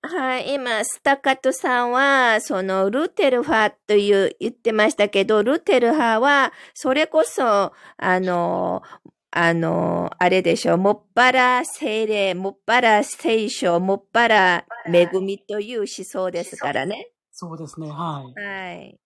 [0.02, 8.82] はい、今、スタカトさんは、その、ルテル派という言ってましたけど、ルテル派は、それこそ、あの、
[9.32, 17.10] あの、あれでしょう、もっぱら精霊、もっぱら聖書、もっぱら恵みという思想ですからね。
[17.32, 18.42] そうですね、はい。
[18.42, 19.00] はい。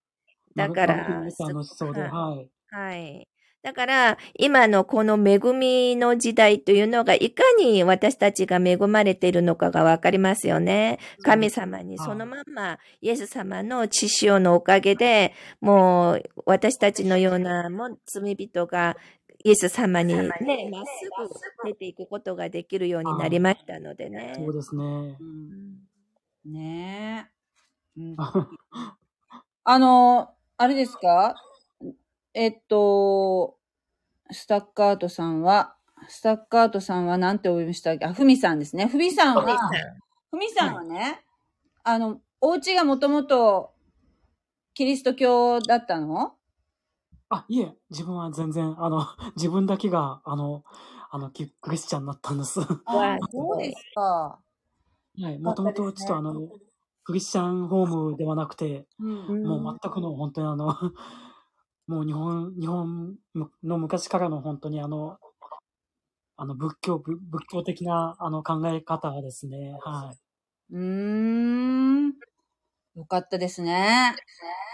[0.55, 3.27] だからマルコムルーターの思想で、はいはい。
[3.63, 3.73] はい。
[3.73, 10.99] だから、今のこの恵みの時代というのが、いかに私たちが恵まれているのかがわかりますよね。
[11.23, 18.97] 神様にそのまんま、イエス様の血潮のおかげで、もう私たちのようなもん罪人が、
[19.45, 20.23] イエス様にね、
[20.71, 21.09] まっす
[21.63, 24.33] ぐ出ていくことができるようになりましたのでね。
[24.37, 24.83] そうですね。
[24.83, 25.79] うん
[26.45, 27.29] ね
[27.97, 27.99] え。
[27.99, 28.15] うん
[29.65, 31.35] あの、あれですか？
[32.33, 33.57] えっと、
[34.31, 35.75] スタッカートさんは、
[36.07, 38.05] スタッカートさんは何てお呼びしたっけ？
[38.05, 38.87] あ、ふみさんですね。
[38.87, 39.43] ふみさんは、
[40.31, 41.23] ふみさんはね、
[41.83, 43.73] あの、お家がもともと
[44.73, 46.33] キリスト教だったの？
[47.29, 49.05] あ、いえ、自分は全然、あの、
[49.35, 50.63] 自分だけが、あの、
[51.11, 52.59] あの、キクリスチャンになったんです。
[52.59, 54.39] はわあそうですか。
[55.17, 55.39] い。
[55.39, 56.41] もともと、ちょっとあの、
[57.03, 59.43] クリスチャンホームではなくて、うん。
[59.47, 60.75] もう全くの本当にあの、
[61.87, 63.17] もう日本、日本
[63.63, 65.19] の昔からの本当にあの、
[66.37, 69.73] あの仏教、ぶ仏教的なあの考え方ですね。
[69.83, 70.17] はい。
[70.71, 72.13] うーん。
[72.95, 74.15] よかったですね。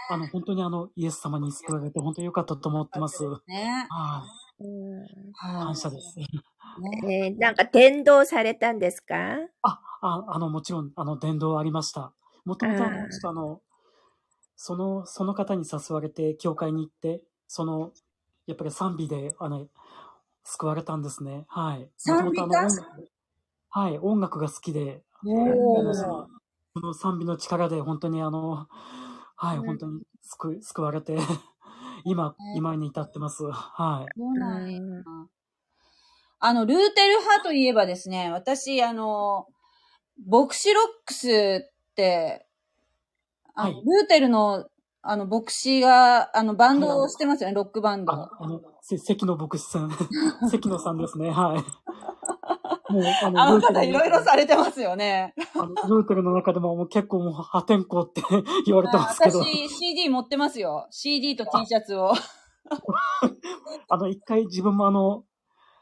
[0.08, 3.24] あの、本当にあの、イエス様に救われて本当に良かったと思ってます。
[3.46, 3.88] ね。
[3.88, 4.24] は
[4.60, 5.34] うんい。
[5.34, 6.18] はい感謝です。
[6.18, 6.26] ね。
[7.10, 9.38] えーなんか伝道されたんですか？
[9.62, 12.14] あ、あ、あの、もちろん、あの、伝道ありました。
[12.44, 13.62] もともとちょっとあの、
[14.62, 17.92] その、その方に誘われて、教会に行って、その、
[18.46, 19.68] やっぱり賛美で、あの、
[20.44, 21.46] 救われたんですね。
[21.48, 21.88] はい。
[21.96, 23.08] 賛美かもともとあの、音楽
[23.70, 25.02] はい、音楽が好きで、
[26.74, 28.66] その賛美の力で本当にあの、
[29.34, 31.16] はい、うん本当に救い救われて、
[32.04, 33.44] 今、ね今に至ってます。
[33.50, 34.12] はい。
[34.14, 35.30] そうなんやうん
[36.38, 39.46] あの、ルーテル派といえばですね、私、あの、
[40.26, 42.46] 牧師ロックスって、
[43.60, 44.66] あのはいルーテルの、
[45.02, 48.12] あの、牧師が、あの、バンドをしてますよね、ロックバンド。
[48.12, 49.90] ああの、せ関野牧師さん、
[50.50, 51.64] 関野さんですね、はい。
[52.92, 55.34] もう、ああの方いろいろされてますよね。
[55.54, 58.22] あのルーテルの中でももう結構もう破天荒って
[58.66, 60.86] 言われてますけど、私、CD 持ってますよ。
[60.90, 62.12] CD と T シャツを。
[63.88, 65.24] あの、一回自分もあの、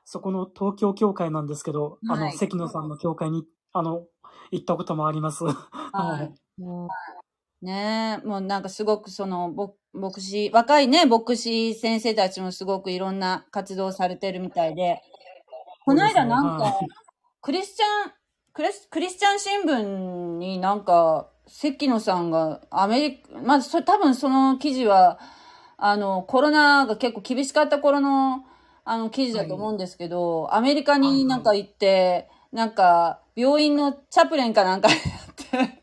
[0.05, 4.07] そこの東京教会なんですけど、あの、はい関野さんの教会に、あの、
[4.51, 5.45] 行ったこともあります。
[5.45, 5.53] は
[5.93, 6.29] はいい。
[7.63, 15.01] ねえ、もうなんかすごくその、ぼ牧師、若いね、牧師先生たちもすごくいろんな活動されてるみたいで、
[15.85, 16.79] この間なんか
[17.41, 18.13] クリスチャン、
[18.53, 25.19] クリスクリスチャン新聞になんか、関野さんがアメリカ、まずそれ多分その記事は、
[25.79, 28.45] あの、コロナが結構厳しかった頃の、
[28.85, 34.99] あの、記事だと思うんですけど、アメリカになんか行って、なんか、病院のチャプレンかなんかやっ
[35.69, 35.78] て、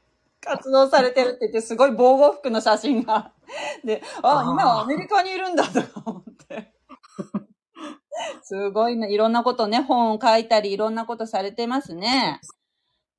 [0.45, 3.31] 活動されてるって言って、すごい防護服の写真が。
[3.83, 6.73] で、あ、あー今はアメリカにいるんだとか思って。
[8.43, 12.39] すごいね、いろんなことね、本を書いたり、いろんなことされてますね。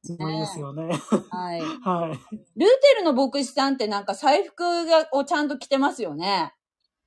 [0.03, 0.85] すごいですよね。
[1.31, 1.61] はい。
[1.61, 2.18] ルーはい。
[2.57, 2.64] テ
[2.99, 4.55] ルの牧師さんってなんか財布
[4.87, 6.55] がをちゃんと着てますよね。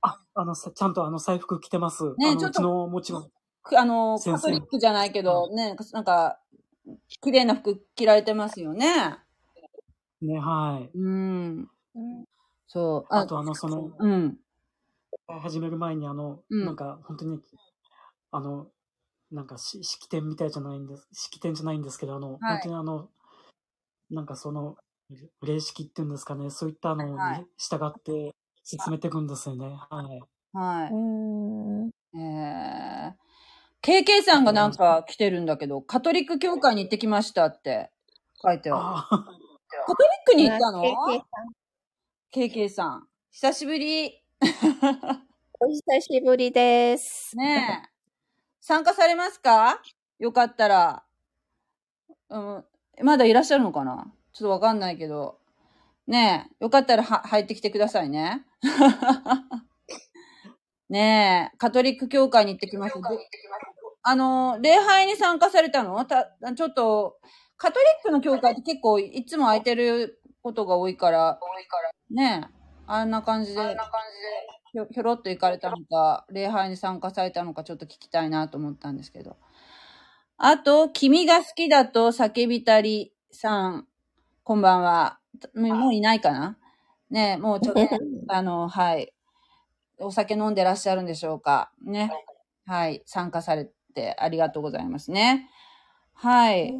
[0.02, 2.14] あ、あの、さちゃんとあの財布着てます。
[2.18, 3.30] ねちょっともちろん。
[3.62, 6.38] くあの、カトリックじゃないけど、ね、なんか、
[7.20, 9.18] 綺麗な服着られてますよね。
[10.22, 10.90] ね、はい。
[10.98, 11.68] うん。
[11.94, 12.24] うん
[12.72, 13.14] そう。
[13.14, 14.38] あとあの、その、うん。
[15.42, 17.40] 始める前にあの、うんなんか本当に、
[18.30, 18.68] あの、
[19.32, 23.08] なんかし式典みたいじゃないんです、式典じゃないんですけど、あの、はい本当にあの、
[24.10, 24.76] なんかその、
[25.42, 29.66] 礼式っていうんですかね、そういったのにはい従って進めていくんですよね。
[29.90, 30.20] はい。
[30.52, 32.18] はうんい。
[32.18, 37.90] えー、KK さんがなんか来てるんだけど、カトリック教会に行ってきましたって
[38.42, 38.80] 書いてある。
[38.80, 39.39] あ
[39.90, 41.48] カトリックに行ったのあ KK さん
[42.32, 43.08] ?KK さん。
[43.32, 44.22] 久しぶり。
[45.58, 47.36] お久しぶりです。
[47.36, 47.88] ねえ。
[48.60, 49.82] 参加されますか？
[50.20, 51.02] よかったら。
[52.28, 52.64] うん。
[53.02, 54.12] まだいらっしゃるのかな？
[54.32, 55.40] ちょっとわかんないけど。
[56.06, 56.64] ねえ。
[56.64, 58.46] よかったらは入ってきてくださいね。
[60.88, 61.56] ねえ。
[61.58, 63.00] カトリック教会に行ってきました。
[63.10, 63.18] で
[64.04, 66.04] あの、礼拝に参加されたの？
[66.04, 67.18] たちょっと、
[67.60, 71.38] カトリックの教会って結構いつも空いてることが多いから、
[72.10, 72.54] ねえ。
[72.86, 73.60] あんな感じで。
[74.72, 79.36] ひょひょろっと行かれたのか、礼拝に参加されたのか、ちょっと聞きたいなと思ったんですけど。
[80.38, 83.86] あと、君が好きだと叫びたりさん、
[84.42, 85.18] こんばんは。
[85.54, 86.56] もうもういないかな？
[87.10, 87.80] ねもうちょっと、
[88.28, 89.12] あの、はい。
[89.98, 91.72] お酒飲んでらっしゃるんでしょうか？
[91.84, 92.10] ね。
[92.66, 93.02] はい。
[93.04, 95.50] 参加されてありがとうございますね。
[96.14, 96.72] はい。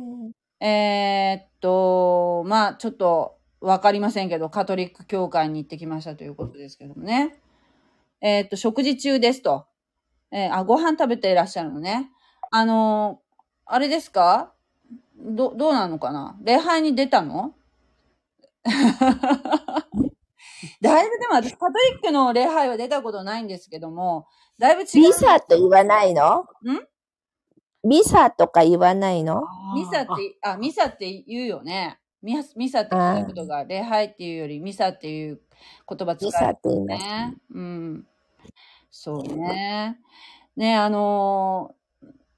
[0.60, 7.36] えーっと、まあ、ちょっとわかりませんけど、カトリック教会に行ってきましたということですけどもね。
[8.20, 9.66] えーっと、食事中ですと。
[10.32, 12.10] えーあ、ご飯食べていらっしゃるのね。
[12.50, 13.30] あのー
[13.72, 14.52] あれですか？
[15.16, 16.36] ど、どうなのかな？
[16.42, 17.54] 礼拝に出たの？
[20.82, 24.26] だいぶでも私、カトリックの礼拝は出たことないんですけども、
[24.58, 25.06] だいぶ違う。
[25.08, 26.40] ミサと言わないの？
[26.40, 26.46] ん？
[27.82, 29.42] ミサとか言わないの？
[29.74, 31.98] ミサって、あ、ミサって言うよね。
[32.22, 35.40] ミサミサって聞いたことが、礼拝っていうよりミサっていう
[35.88, 37.04] 言葉使ミサうって言います。
[37.04, 37.34] ね。
[37.54, 38.06] うん。
[38.90, 39.98] そうね。
[40.56, 41.80] ね、あのー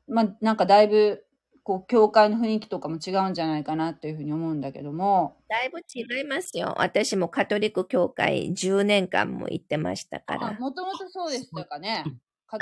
[0.09, 1.24] まあ、なんかだいぶ、
[1.64, 6.74] こう、教会の雰囲気とかも違うんじゃないかなというふうに思うんだけども、だいぶ違いますよ。
[6.78, 10.59] 私もカトリック教会10年間も行ってましたから。
[10.59, 12.05] もともとそうでしたかね。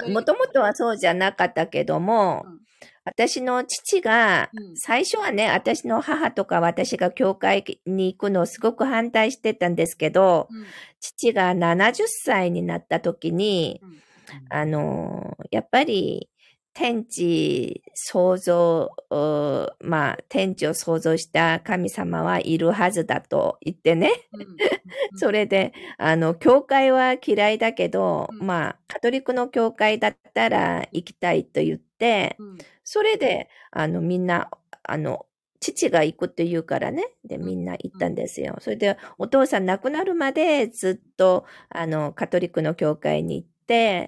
[0.09, 2.61] もともとはそうじゃなかったけども、うん。
[3.05, 4.77] 私の父が、うん。
[4.77, 10.67] 最初はね、私の母とか私が教会に行くのをすごく反対してたんですけど、うん。
[11.01, 14.01] 父が70歳になった時に、うん。
[14.49, 16.30] あの、やっぱり、
[16.73, 24.13] 天地創造、うまあ、天地を創造した神様はいるはずだと言ってね。
[25.17, 32.59] それで、あの、教会は嫌いだけど、うんまあ、カトリックの教会だったら行きたいと言って、うん
[32.93, 34.51] それで、あの、みんな、
[34.83, 35.27] あの、
[35.61, 37.05] 父が行くって言うからね。
[37.25, 38.57] で、みんな行ったんですよ。
[38.59, 43.50] それで、お父さん亡くなるまでずっと、あの、カトリックの教会に行って、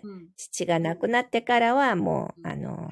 [0.03, 0.29] うん。
[0.37, 2.91] 父が亡くなってからはもう、あの、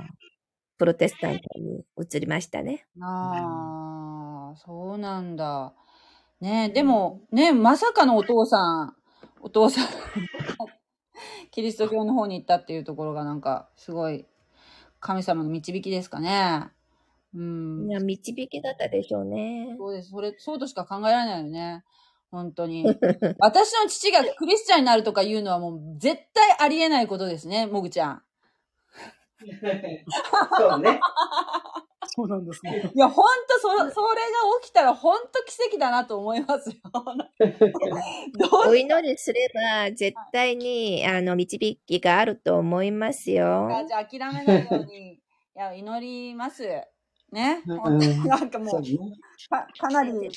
[0.79, 2.87] プロテスタントに移りましたね。
[3.01, 5.75] ああ、そうなんだ。
[6.41, 8.97] ねでも、ねまさかのお父さん、
[9.43, 9.87] お父さん、
[11.51, 14.27] キリスト教の方に行ったっていうところがなんか、すごい、
[15.01, 16.71] 神様の導きですかね。
[17.35, 17.93] うんい。
[17.93, 19.75] や、導きだったでしょうね。
[19.79, 20.11] そうです。
[20.11, 21.85] それ、そうとしか考えられないよね。
[22.31, 22.85] 本当に。
[23.39, 28.23] 私の父がクリスチャンになるとか言うのはもう絶対ありえないことですね、もぐちゃん。
[30.59, 31.01] そうね。
[32.13, 32.91] そうなんですね。
[32.95, 33.91] いや、ほんと、そ、それが
[34.63, 36.77] 起きたらほんと奇跡だなと思いますよ。
[36.93, 43.69] どうお祈りすれば、絶対に、あの、導きがあると思いますよ。
[43.71, 45.21] か、じゃあ諦めないように、い
[45.55, 46.65] や、祈ります。
[47.33, 47.63] ね。
[47.67, 48.99] うん本当になんかもう、そうね。
[49.49, 50.13] かかなり、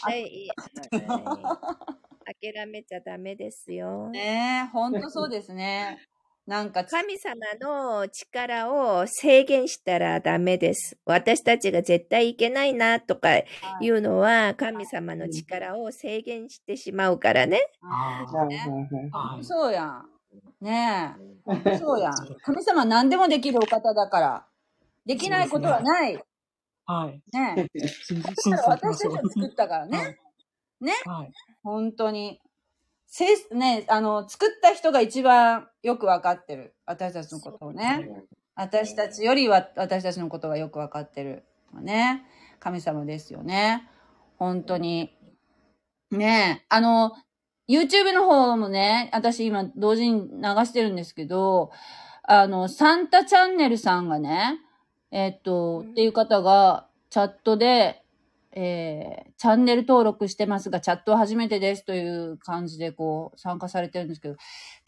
[2.25, 4.09] 諦めちゃダメですよ。
[4.09, 5.99] ねほんとそうですね。
[6.45, 10.97] なんか、神様の力を制限したらダメです。
[11.05, 13.45] 私たちが絶対いけないなとかい
[13.89, 17.61] うのは、神様の力を制限してしまうからね。
[19.41, 20.05] そうやん。
[20.59, 21.15] ね
[21.47, 21.77] え。
[21.77, 22.13] そうやん。
[22.41, 24.45] 神様は何でもできるお方だから。
[25.05, 26.19] できないことはない。
[26.85, 27.21] はい。
[27.35, 27.69] ねえ。
[28.67, 30.19] 私たちが作ったからね。
[30.81, 30.93] ね。
[31.05, 31.31] はい。
[31.63, 32.39] 本当に。
[33.05, 36.75] せね、あの、作った人が一番よくわかってる。
[36.85, 38.09] 私たちのことをね。
[38.55, 41.45] 私たちよりは私たちのことがよくわかってる。
[41.79, 42.25] ね。
[42.59, 43.87] 神様ですよね。
[44.37, 45.15] 本当に。
[46.11, 46.65] ねえ。
[46.69, 47.13] あの、
[47.69, 51.71] YouTube の方もね、私今同時に流してるんですけど、
[52.23, 54.59] あの、サンタチャンネルさんがね、
[55.15, 58.01] えっと、っていう方がチャットで、
[58.51, 64.35] えー、チャンネル登録してますが、チャットは初めてですという感じでこう参加されてるんですけど、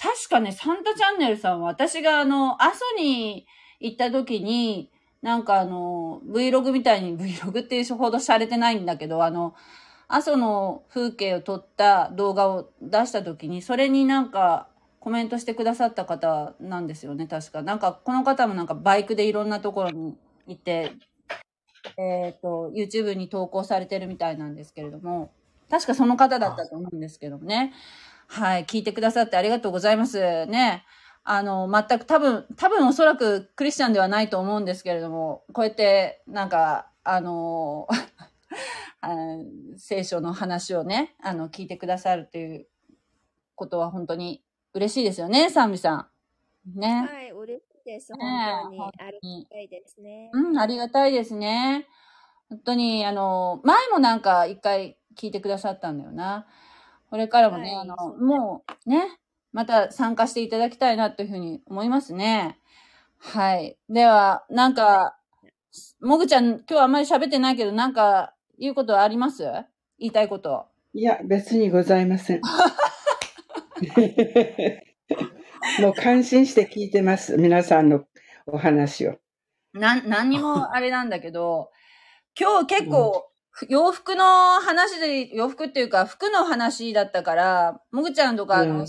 [0.01, 3.45] 確かね、サンタチャンネルさんは私があの、阿蘇に
[3.79, 4.89] 行った時に、
[5.21, 9.53] なんかあの、Vlog みたいに Vlog っていうほどされてないんだけど、あの、
[10.07, 14.69] 阿蘇の風景を撮った動画を出した時に、それになんか
[15.05, 17.61] コメントしてくださった方なんですよね、確か。
[17.61, 20.93] なんか、この方もなんかバイクでいろんなところに行って、
[21.95, 25.31] えっ、と、YouTube に投稿されてるみたいなんですけれども、
[25.69, 27.71] 確かその方だったと思うんですけどもね。
[28.25, 30.47] はい、聞いてくださってありがとうございます。
[30.47, 30.83] ね。
[31.23, 37.87] あの、全く多分、多分おそらくクリスチャンではないと思うんですけれども、こうやって、なんか、あの、
[39.01, 39.45] あの
[39.77, 42.67] 聖書の話をね、あの、聞いてくださるっていう
[43.53, 44.44] ことは本当に
[44.75, 46.09] 嬉しいですよね、サンビさ
[46.75, 46.79] ん。
[46.79, 47.07] ね。
[47.09, 48.11] はい、嬉しいです。
[48.11, 48.77] ね本当に。
[48.77, 50.29] 本ありがたいですね。
[50.33, 51.87] うん、ありがたいですね。
[52.49, 56.45] 本当に、あの、前もなんか一回聞いてくださったんだよな。
[57.09, 59.17] これからもね、はいあの、もうね、
[59.53, 62.59] また参加していただきたいなというふうに思いますね。
[63.17, 63.77] はい。
[63.89, 65.17] では、なんか、
[66.01, 69.43] もぐちゃん、今日はあんまり喋ってないけど、なんか、言うことはあります？
[69.97, 70.65] 言いたいこと。
[70.93, 72.41] いや、別にございません。
[75.81, 77.37] もう感心して聞いてます。
[77.37, 78.05] 皆さんの
[78.47, 79.15] お話を。
[79.73, 81.71] なん、何にもあれなんだけど、
[82.39, 83.29] 今日結構、
[83.69, 84.23] 洋服の
[84.61, 88.85] 話で、洋服っていうか、服の話だったから、もぐちゃんとか、あの、うん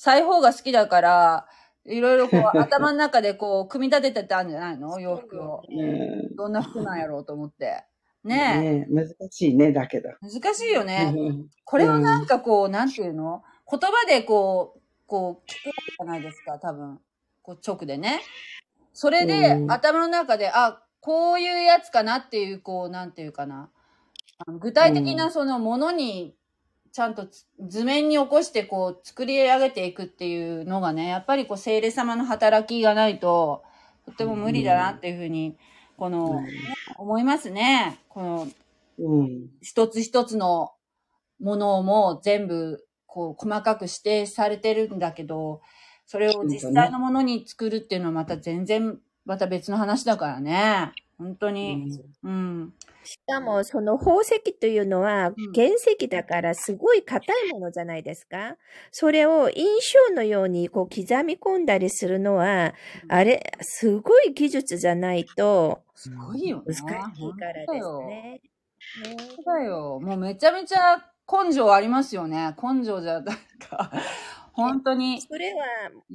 [0.00, 1.48] 裁縫が好きだから、
[1.84, 5.00] いろいろこう、 頭の中でこう、組み立ててたんじゃないの？
[5.00, 5.62] 洋服を。
[5.68, 7.82] うんどんな服なんやろうと思って。
[8.22, 10.10] ねねえ難しいね、だけど。
[10.10, 10.12] え。
[10.22, 11.12] 難しいよね。
[11.16, 13.42] うんこれをなんかこう、なんていうの？
[13.70, 17.00] 言葉でこう、こう、聞くじゃないですか、多分。
[17.42, 18.20] こう、直でね。
[18.92, 23.70] それで、うん頭の中で、あ、こういうやつかなっていう、こう、なんていうかな。
[24.38, 26.34] あの具体的うなんそのものに、
[26.92, 33.62] ちゃんとつ図面に起こして、こう、作り上げていくっていうのがね、やっぱりこう、精霊様の働きがないと、
[34.06, 35.56] とても無理だなっていうふうに、
[35.96, 36.42] この、
[36.96, 38.00] 思いますね。
[38.08, 38.48] この、
[38.98, 39.48] うん。
[39.60, 40.72] 一つ一つの
[41.40, 45.60] ものも全部こう細かく指定されてるんだけど、
[46.06, 50.92] それを実際のものに作るっていうのはまた全然また別の話だからね。
[51.18, 52.00] 本当に。
[52.22, 52.74] うん。
[53.02, 58.56] しかも、その宝石というのはん原石だからすごい硬いものじゃないですか。
[58.92, 59.64] それを印
[60.08, 62.74] 象のようにこう刻み込んだりするのは、
[63.08, 66.62] あれ、すごい技術じゃないとすごいよね。
[66.66, 67.72] 難しいからです
[68.06, 68.40] ね。
[69.34, 70.00] そうだよ。
[70.00, 72.56] もうめちゃめちゃ根性ありますよね。
[72.60, 73.92] 根性じゃ、なんか、
[74.52, 75.20] 本当に。
[75.20, 75.60] それは、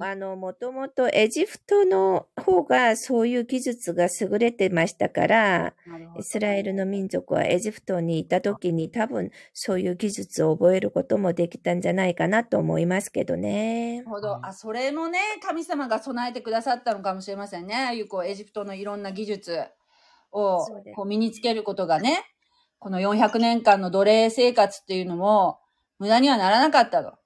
[0.01, 5.75] あの、もともとエジプトの方がそういう技術が優れてましたから、
[6.19, 14.09] イスラエルの民族はエジプトにいた時に多分そういう技術を覚えることもできたんじゃないかなと思いますけどねなる。
[14.09, 14.45] ほど。
[14.45, 17.75] あ、それもね、神様が備えてくださったのかもしれませんね。
[17.75, 19.57] ああいうこう、エジプトのいろんな技術
[20.33, 22.32] をこう身につけることがね、
[22.83, 25.57] この400年間の奴隷生活っていうのも
[25.99, 27.17] 無駄にはならなかったと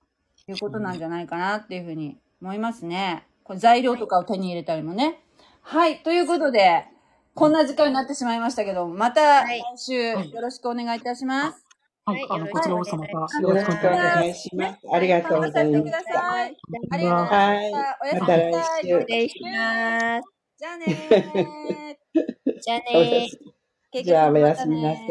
[0.47, 3.25] いうことなんじゃないかなっていうふうに思いますね。
[3.43, 5.19] これ材料とかを手に入れたりもね。
[5.63, 6.03] はい。
[6.03, 6.85] ということで、
[7.33, 11.65] こんな時間になってしまいましたけど、またはい来週はいよろしくお願いいたします。
[12.05, 14.79] はい、あの、はいこちらこそまたよよろしくお願いします。
[14.93, 16.21] ありがとうございます参加させてくだ。
[16.21, 16.57] さい。
[16.91, 17.97] ありがとうございまはいした。
[18.03, 18.83] おやすみまたなさい。
[18.83, 20.37] 来週失礼します。
[20.59, 22.61] じゃあねー。
[22.61, 23.56] じゃあねす
[24.01, 25.01] じゃあおやすみなさ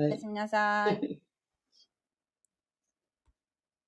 [0.00, 0.26] おやいす。
[0.26, 1.22] みなさい。